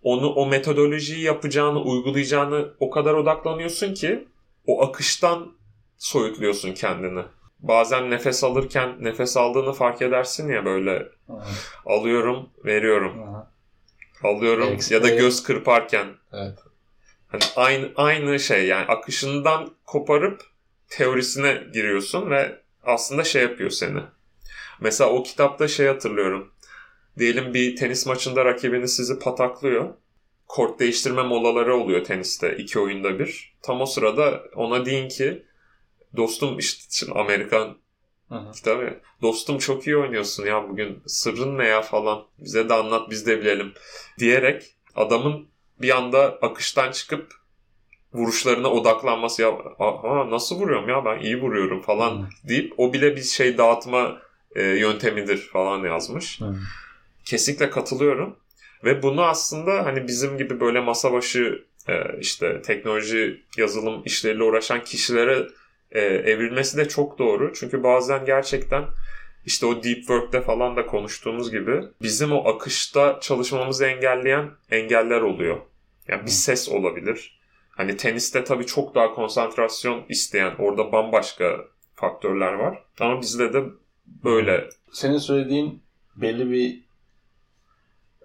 Onu 0.02 0.28
o 0.28 0.46
metodolojiyi 0.46 1.24
yapacağını, 1.24 1.80
uygulayacağını 1.80 2.74
o 2.80 2.90
kadar 2.90 3.14
odaklanıyorsun 3.14 3.94
ki 3.94 4.28
o 4.66 4.82
akıştan 4.82 5.52
soyutluyorsun 5.96 6.74
kendini. 6.74 7.22
Bazen 7.60 8.10
nefes 8.10 8.44
alırken 8.44 8.96
nefes 9.00 9.36
aldığını 9.36 9.72
fark 9.72 10.02
edersin 10.02 10.48
ya 10.48 10.64
böyle. 10.64 11.08
Aha. 11.28 11.46
Alıyorum, 11.86 12.50
veriyorum. 12.64 13.22
Aha. 13.22 13.57
Alıyorum 14.22 14.72
Explain. 14.72 15.02
ya 15.02 15.08
da 15.08 15.14
göz 15.14 15.42
kırparken. 15.42 16.06
Evet. 16.32 16.58
Hani 17.28 17.42
aynı 17.56 17.90
aynı 17.96 18.40
şey 18.40 18.66
yani 18.66 18.86
akışından 18.86 19.70
koparıp 19.84 20.42
teorisine 20.88 21.62
giriyorsun 21.72 22.30
ve 22.30 22.58
aslında 22.82 23.24
şey 23.24 23.42
yapıyor 23.42 23.70
seni. 23.70 24.00
Mesela 24.80 25.10
o 25.10 25.22
kitapta 25.22 25.68
şey 25.68 25.86
hatırlıyorum. 25.86 26.52
Diyelim 27.18 27.54
bir 27.54 27.76
tenis 27.76 28.06
maçında 28.06 28.44
rakibiniz 28.44 28.96
sizi 28.96 29.18
pataklıyor. 29.18 29.94
Kort 30.46 30.80
değiştirme 30.80 31.22
molaları 31.22 31.76
oluyor 31.76 32.04
teniste 32.04 32.56
iki 32.56 32.78
oyunda 32.78 33.18
bir. 33.18 33.54
Tam 33.62 33.80
o 33.80 33.86
sırada 33.86 34.42
ona 34.54 34.86
deyin 34.86 35.08
ki 35.08 35.44
dostum 36.16 36.58
işte 36.58 37.12
Amerikan 37.12 37.78
Hı 38.28 38.52
kitabı. 38.54 39.00
Dostum 39.22 39.58
çok 39.58 39.86
iyi 39.86 39.96
oynuyorsun 39.96 40.46
ya 40.46 40.68
bugün. 40.68 41.02
Sırrın 41.06 41.58
ne 41.58 41.66
ya 41.66 41.82
falan. 41.82 42.24
Bize 42.38 42.68
de 42.68 42.74
anlat 42.74 43.10
biz 43.10 43.26
de 43.26 43.40
bilelim. 43.40 43.72
Diyerek 44.18 44.62
adamın 44.94 45.48
bir 45.80 45.96
anda 45.96 46.38
akıştan 46.42 46.90
çıkıp 46.90 47.32
vuruşlarına 48.12 48.68
odaklanması 48.68 49.42
ya 49.42 49.48
aha 49.78 50.30
nasıl 50.30 50.56
vuruyorum 50.56 50.88
ya 50.88 51.04
ben 51.04 51.20
iyi 51.20 51.40
vuruyorum 51.40 51.82
falan 51.82 52.18
hmm. 52.18 52.26
deyip 52.48 52.74
o 52.76 52.92
bile 52.92 53.16
bir 53.16 53.22
şey 53.22 53.58
dağıtma 53.58 54.18
e, 54.54 54.62
yöntemidir 54.62 55.38
falan 55.38 55.84
yazmış. 55.84 56.40
Hmm. 56.40 56.56
Kesinlikle 57.24 57.70
katılıyorum. 57.70 58.36
Ve 58.84 59.02
bunu 59.02 59.22
aslında 59.22 59.86
hani 59.86 60.08
bizim 60.08 60.38
gibi 60.38 60.60
böyle 60.60 60.80
masa 60.80 61.12
başı 61.12 61.64
e, 61.88 61.94
işte 62.20 62.62
teknoloji 62.62 63.42
yazılım 63.56 64.02
işleriyle 64.04 64.42
uğraşan 64.42 64.84
kişilere 64.84 65.46
e, 65.92 66.00
evrilmesi 66.00 66.76
de 66.76 66.88
çok 66.88 67.18
doğru. 67.18 67.52
Çünkü 67.54 67.82
bazen 67.82 68.24
gerçekten 68.24 68.84
işte 69.44 69.66
o 69.66 69.82
deep 69.82 69.98
work'te 69.98 70.40
falan 70.40 70.76
da 70.76 70.86
konuştuğumuz 70.86 71.50
gibi 71.50 71.82
bizim 72.02 72.32
o 72.32 72.48
akışta 72.48 73.18
çalışmamızı 73.20 73.86
engelleyen 73.86 74.50
engeller 74.70 75.20
oluyor. 75.20 75.60
Yani 76.08 76.22
bir 76.22 76.30
ses 76.30 76.68
olabilir. 76.68 77.38
Hani 77.70 77.96
teniste 77.96 78.44
tabii 78.44 78.66
çok 78.66 78.94
daha 78.94 79.14
konsantrasyon 79.14 80.04
isteyen 80.08 80.54
orada 80.58 80.92
bambaşka 80.92 81.56
faktörler 81.94 82.52
var. 82.52 82.84
Ama 83.00 83.20
bizde 83.20 83.52
de 83.52 83.64
böyle. 84.24 84.68
Senin 84.92 85.18
söylediğin 85.18 85.82
belli 86.16 86.50
bir 86.50 86.84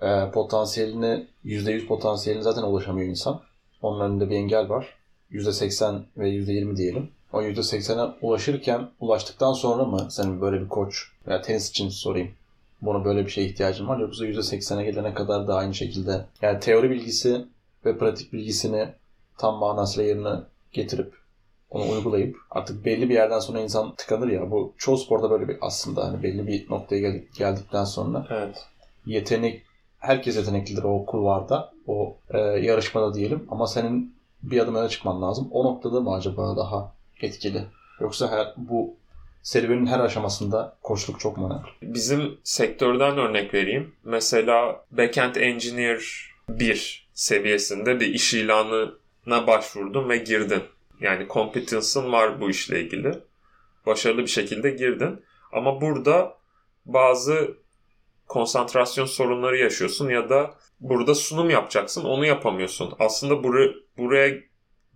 e, 0.01 0.31
potansiyeline 0.31 1.27
%100 1.45 1.85
potansiyeline 1.85 2.43
zaten 2.43 2.61
ulaşamıyor 2.61 3.09
insan. 3.09 3.41
Onun 3.81 4.09
önünde 4.09 4.29
bir 4.29 4.35
engel 4.35 4.69
var. 4.69 4.95
%80 5.31 6.01
ve 6.17 6.29
%20 6.29 6.77
diyelim. 6.77 7.11
O 7.33 7.41
%80'e 7.41 8.17
ulaşırken, 8.21 8.89
ulaştıktan 8.99 9.53
sonra 9.53 9.85
mı 9.85 10.07
senin 10.09 10.41
böyle 10.41 10.61
bir 10.61 10.69
koç 10.69 11.11
veya 11.27 11.41
tenis 11.41 11.69
için 11.69 11.89
sorayım. 11.89 12.31
Buna 12.81 13.05
böyle 13.05 13.25
bir 13.25 13.31
şeye 13.31 13.47
ihtiyacın 13.47 13.87
var 13.87 13.99
yoksa 13.99 14.25
%80'e 14.25 14.83
gelene 14.83 15.13
kadar 15.13 15.47
da 15.47 15.55
aynı 15.55 15.73
şekilde 15.73 16.25
yani 16.41 16.59
teori 16.59 16.89
bilgisi 16.89 17.45
ve 17.85 17.97
pratik 17.97 18.33
bilgisini 18.33 18.87
tam 19.37 19.55
manasıyla 19.55 20.09
yerine 20.09 20.39
getirip 20.71 21.13
onu 21.69 21.91
uygulayıp 21.91 22.37
artık 22.51 22.85
belli 22.85 23.09
bir 23.09 23.13
yerden 23.13 23.39
sonra 23.39 23.59
insan 23.59 23.95
tıkanır 23.95 24.27
ya. 24.27 24.51
Bu 24.51 24.73
çoğu 24.77 24.97
sporda 24.97 25.29
böyle 25.29 25.47
bir 25.47 25.57
aslında 25.61 26.05
hani 26.05 26.23
belli 26.23 26.47
bir 26.47 26.69
noktaya 26.69 27.01
gel- 27.01 27.23
geldikten 27.37 27.83
sonra 27.83 28.27
evet. 28.29 28.65
yetenek 29.05 29.63
herkes 29.99 30.35
yeteneklidir 30.35 30.83
o 30.83 31.05
kulvarda, 31.05 31.71
o 31.87 32.15
e, 32.29 32.37
yarışmada 32.39 33.13
diyelim 33.13 33.47
ama 33.49 33.67
senin 33.67 34.15
bir 34.43 34.59
adım 34.59 34.75
öne 34.75 34.89
çıkman 34.89 35.21
lazım. 35.21 35.47
O 35.51 35.63
noktada 35.63 36.01
mı 36.01 36.13
acaba 36.13 36.57
daha 36.57 36.92
etkili? 37.23 37.65
Yoksa 37.99 38.31
her 38.31 38.53
bu 38.57 38.95
serüvenin 39.43 39.85
her 39.85 39.99
aşamasında 39.99 40.77
koçluk 40.81 41.19
çok 41.19 41.37
mu 41.37 41.45
önemli? 41.45 41.93
Bizim 41.93 42.37
sektörden 42.43 43.17
örnek 43.17 43.53
vereyim. 43.53 43.95
Mesela 44.03 44.85
backend 44.91 45.35
engineer 45.35 46.29
1 46.49 47.07
seviyesinde 47.13 47.99
bir 47.99 48.07
iş 48.07 48.33
ilanına 48.33 49.47
başvurdun 49.47 50.09
ve 50.09 50.17
girdin. 50.17 50.63
Yani 50.99 51.27
competence'ın 51.29 52.11
var 52.11 52.41
bu 52.41 52.49
işle 52.49 52.81
ilgili. 52.81 53.19
Başarılı 53.85 54.21
bir 54.21 54.27
şekilde 54.27 54.69
girdin. 54.69 55.21
Ama 55.51 55.81
burada 55.81 56.37
bazı 56.85 57.57
konsantrasyon 58.27 59.05
sorunları 59.05 59.57
yaşıyorsun 59.57 60.09
ya 60.09 60.29
da 60.29 60.53
burada 60.79 61.15
sunum 61.15 61.49
yapacaksın 61.49 62.03
onu 62.03 62.25
yapamıyorsun. 62.25 62.93
Aslında 62.99 63.43
buraya, 63.43 63.69
buraya 63.97 64.35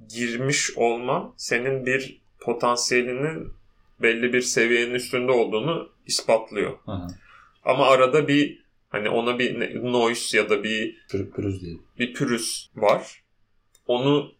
girmiş 0.09 0.71
olman 0.77 1.33
senin 1.37 1.85
bir 1.85 2.21
potansiyelinin 2.39 3.53
belli 4.01 4.33
bir 4.33 4.41
seviyenin 4.41 4.93
üstünde 4.93 5.31
olduğunu 5.31 5.89
ispatlıyor. 6.05 6.77
Hı 6.85 6.91
hı. 6.91 7.07
Ama 7.65 7.87
arada 7.87 8.27
bir 8.27 8.63
hani 8.89 9.09
ona 9.09 9.39
bir 9.39 9.83
noise 9.83 10.37
ya 10.37 10.49
da 10.49 10.63
bir 10.63 10.97
Pür, 11.09 11.31
pürüz 11.31 11.61
değil. 11.61 11.81
bir 11.99 12.13
pürüz 12.13 12.69
var. 12.75 13.23
Onu 13.87 14.31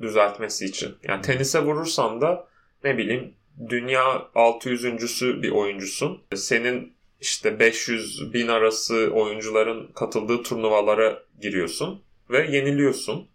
düzeltmesi 0.00 0.64
için. 0.64 0.94
Yani 1.08 1.22
tenise 1.22 1.62
vurursan 1.64 2.20
da 2.20 2.48
ne 2.84 2.98
bileyim 2.98 3.34
dünya 3.68 4.02
600.sü 4.34 5.42
bir 5.42 5.50
oyuncusun. 5.50 6.22
Senin 6.34 6.92
işte 7.20 7.58
500 7.58 8.32
bin 8.32 8.48
arası 8.48 9.10
oyuncuların 9.12 9.92
katıldığı 9.94 10.42
turnuvalara 10.42 11.22
giriyorsun 11.40 12.02
ve 12.30 12.56
yeniliyorsun. 12.56 13.28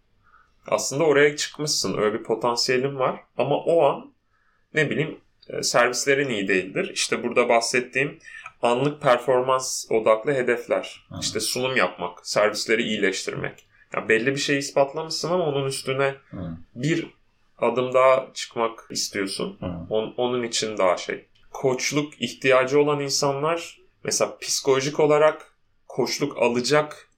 Aslında 0.70 1.04
oraya 1.04 1.36
çıkmışsın. 1.36 1.98
Öyle 1.98 2.18
bir 2.18 2.22
potansiyelin 2.24 2.98
var. 2.98 3.20
Ama 3.38 3.56
o 3.56 3.84
an 3.84 4.12
ne 4.74 4.90
bileyim 4.90 5.20
e, 5.48 5.62
servislerin 5.62 6.28
iyi 6.28 6.48
değildir. 6.48 6.90
İşte 6.94 7.22
burada 7.22 7.48
bahsettiğim 7.48 8.18
anlık 8.62 9.02
performans 9.02 9.86
odaklı 9.90 10.32
hedefler. 10.32 11.06
Hı. 11.08 11.14
İşte 11.20 11.40
sunum 11.40 11.76
yapmak, 11.76 12.26
servisleri 12.26 12.82
iyileştirmek. 12.82 13.66
Ya 13.94 14.08
belli 14.08 14.26
bir 14.26 14.40
şey 14.40 14.58
ispatlamışsın 14.58 15.30
ama 15.30 15.44
onun 15.46 15.66
üstüne 15.66 16.14
Hı. 16.30 16.56
bir 16.74 17.06
adım 17.58 17.94
daha 17.94 18.28
çıkmak 18.34 18.86
istiyorsun. 18.90 19.56
Hı. 19.60 19.66
On- 19.90 20.14
onun 20.16 20.42
için 20.42 20.78
daha 20.78 20.96
şey. 20.96 21.26
Koçluk 21.50 22.22
ihtiyacı 22.22 22.80
olan 22.80 23.00
insanlar 23.00 23.78
mesela 24.04 24.38
psikolojik 24.38 25.00
olarak 25.00 25.54
koçluk 25.88 26.38
alacak 26.38 27.08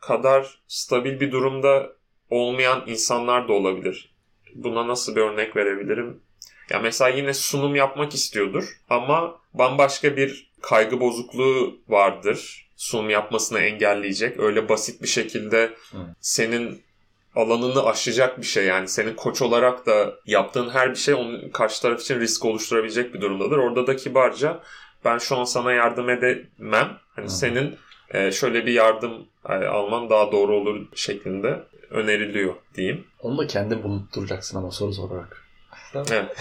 kadar 0.00 0.62
stabil 0.68 1.20
bir 1.20 1.32
durumda 1.32 1.92
olmayan 2.30 2.84
insanlar 2.86 3.48
da 3.48 3.52
olabilir. 3.52 4.14
Buna 4.54 4.88
nasıl 4.88 5.16
bir 5.16 5.20
örnek 5.20 5.56
verebilirim? 5.56 6.20
Ya 6.70 6.78
mesela 6.78 7.08
yine 7.08 7.34
sunum 7.34 7.76
yapmak 7.76 8.14
istiyordur 8.14 8.80
ama 8.90 9.40
bambaşka 9.54 10.16
bir 10.16 10.50
kaygı 10.60 11.00
bozukluğu 11.00 11.78
vardır. 11.88 12.68
Sunum 12.76 13.10
yapmasını 13.10 13.58
engelleyecek. 13.58 14.40
Öyle 14.40 14.68
basit 14.68 15.02
bir 15.02 15.08
şekilde 15.08 15.74
senin 16.20 16.82
alanını 17.34 17.86
aşacak 17.86 18.38
bir 18.38 18.46
şey 18.46 18.64
yani 18.64 18.88
senin 18.88 19.14
koç 19.14 19.42
olarak 19.42 19.86
da 19.86 20.14
yaptığın 20.26 20.70
her 20.70 20.90
bir 20.90 20.96
şey 20.96 21.14
onun 21.14 21.48
karşı 21.50 21.82
taraf 21.82 22.00
için 22.00 22.20
risk 22.20 22.44
oluşturabilecek 22.44 23.14
bir 23.14 23.20
durumdadır. 23.20 23.56
Orada 23.58 23.86
da 23.86 23.96
kibarca 23.96 24.60
ben 25.04 25.18
şu 25.18 25.36
an 25.36 25.44
sana 25.44 25.72
yardım 25.72 26.10
edemem. 26.10 26.98
Hani 27.16 27.24
Hı. 27.24 27.30
senin 27.30 27.76
e, 28.10 28.32
şöyle 28.32 28.66
bir 28.66 28.72
yardım 28.72 29.26
e, 29.48 29.52
alman 29.52 30.10
daha 30.10 30.32
doğru 30.32 30.54
olur 30.56 30.86
şeklinde 30.94 31.62
öneriliyor 31.90 32.54
diyeyim. 32.74 33.06
Onu 33.20 33.38
da 33.38 33.46
kendin 33.46 33.82
bulunduracaksın 33.82 34.58
ama 34.58 34.70
soru 34.70 34.92
sorarak. 34.92 35.44
Evet. 35.94 36.36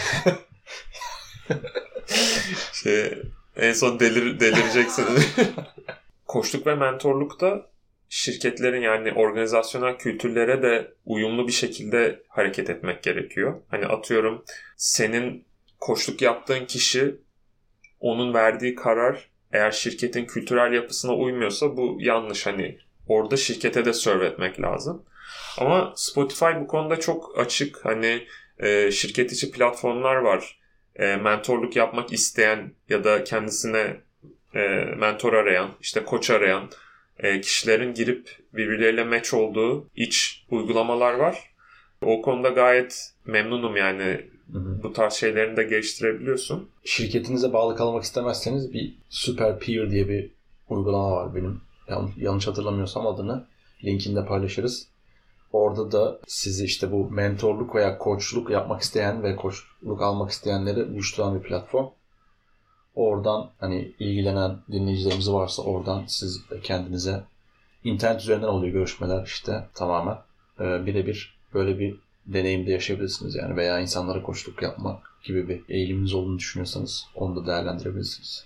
şey, 2.74 3.24
en 3.56 3.74
son 3.74 4.00
delir, 4.00 4.40
delireceksin. 4.40 5.06
Koçluk 6.28 6.68
ve 6.68 6.76
mentorlukta 6.76 7.70
şirketlerin 8.10 8.82
yani 8.82 9.14
organizasyonel 9.14 9.98
kültürlere 9.98 10.62
de 10.62 10.94
uyumlu 11.06 11.48
bir 11.48 11.54
şekilde 11.54 12.24
hareket 12.28 12.70
etmek 12.70 13.04
gerekiyor. 13.04 13.62
Hani 13.68 13.86
atıyorum 13.86 14.44
senin 14.78 15.46
koçluk 15.80 16.22
yaptığın 16.22 16.66
kişi 16.66 17.16
onun 18.00 18.34
verdiği 18.34 18.76
karar 18.76 19.30
eğer 19.52 19.72
şirketin 19.72 20.26
kültürel 20.26 20.74
yapısına 20.74 21.16
uymuyorsa 21.16 21.78
bu 21.78 21.98
yanlış. 22.00 22.46
Hani 22.46 22.78
orada 23.08 23.38
şirkete 23.38 23.86
de 23.86 23.94
serve 23.94 24.26
etmek 24.26 24.62
lazım. 24.62 25.04
Ama 25.58 25.94
Spotify 25.96 26.46
bu 26.62 26.68
konuda 26.68 27.00
çok 27.00 27.40
açık. 27.40 27.86
Hani 27.86 28.24
e, 28.60 28.92
şirket 28.92 29.32
içi 29.32 29.52
platformlar 29.52 30.16
var. 30.16 30.60
E, 30.96 31.16
mentorluk 31.16 31.76
yapmak 31.76 32.14
isteyen 32.14 32.72
ya 32.90 33.04
da 33.04 33.24
kendisine 33.24 33.98
e, 34.56 34.60
mentor 34.98 35.34
arayan, 35.34 35.70
işte 35.82 36.04
koç 36.04 36.30
arayan 36.30 36.70
e, 37.20 37.42
kişilerin 37.42 37.94
girip 37.94 38.30
birbirleriyle 38.54 39.04
match 39.04 39.34
olduğu 39.34 39.90
iç 39.96 40.46
uygulamalar 40.50 41.14
var. 41.14 41.52
O 42.02 42.22
konuda 42.22 42.50
gayet 42.50 43.14
memnunum 43.26 43.78
yani 43.78 44.22
Hı 44.52 44.58
hı. 44.58 44.84
bu 44.84 44.94
tarz 44.94 45.14
şeylerini 45.14 45.58
de 45.58 45.64
geliştirebiliyorsun. 45.64 46.70
Şirketinize 46.86 47.54
bağlı 47.54 47.76
kalmak 47.76 48.04
istemezseniz 48.04 48.74
bir 48.74 48.96
Super 49.10 49.60
Peer 49.60 49.92
diye 49.92 50.10
bir 50.10 50.32
uygulama 50.70 51.12
var 51.12 51.36
benim. 51.36 51.62
Yan- 51.90 52.12
yanlış 52.18 52.48
hatırlamıyorsam 52.48 53.08
adını 53.08 53.48
linkini 53.84 54.16
de 54.16 54.26
paylaşırız. 54.26 54.88
Orada 55.54 55.92
da 55.92 56.20
sizi 56.28 56.66
işte 56.66 56.92
bu 56.92 57.10
mentorluk 57.10 57.76
veya 57.76 57.98
koçluk 57.98 58.50
yapmak 58.50 58.82
isteyen 58.82 59.24
ve 59.24 59.36
koçluk 59.36 60.02
almak 60.02 60.32
isteyenleri 60.32 60.94
buluşturan 60.94 61.36
bir 61.36 61.48
platform. 61.48 61.88
Oradan 62.96 63.50
hani 63.60 63.94
ilgilenen 64.00 64.58
dinleyicilerimiz 64.72 65.32
varsa 65.32 65.62
oradan 65.62 66.04
siz 66.08 66.42
kendinize 66.64 67.24
internet 67.84 68.22
üzerinden 68.22 68.48
oluyor 68.48 68.74
görüşmeler 68.74 69.24
işte 69.26 69.68
tamamen 69.74 70.18
e, 70.60 70.86
birebir 70.86 71.38
böyle 71.54 71.80
bir 71.80 71.96
deneyimde 72.26 72.72
yaşayabilirsiniz 72.72 73.36
yani 73.36 73.56
veya 73.56 73.80
insanlara 73.80 74.22
koçluk 74.22 74.62
yapmak 74.62 75.12
gibi 75.24 75.48
bir 75.48 75.62
eğiliminiz 75.70 76.14
olduğunu 76.14 76.38
düşünüyorsanız 76.38 77.06
onu 77.16 77.36
da 77.36 77.48
değerlendirebilirsiniz. 77.48 78.46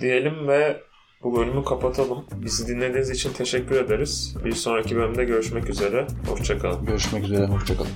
Diyelim 0.00 0.48
ve 0.48 0.82
bu 1.22 1.36
bölümü 1.36 1.64
kapatalım. 1.64 2.24
Bizi 2.44 2.68
dinlediğiniz 2.68 3.10
için 3.10 3.32
teşekkür 3.32 3.76
ederiz. 3.76 4.34
Bir 4.44 4.52
sonraki 4.52 4.96
bölümde 4.96 5.24
görüşmek 5.24 5.70
üzere. 5.70 6.06
Hoşçakalın. 6.28 6.86
Görüşmek 6.86 7.24
üzere, 7.24 7.46
hoşçakalın. 7.46 7.90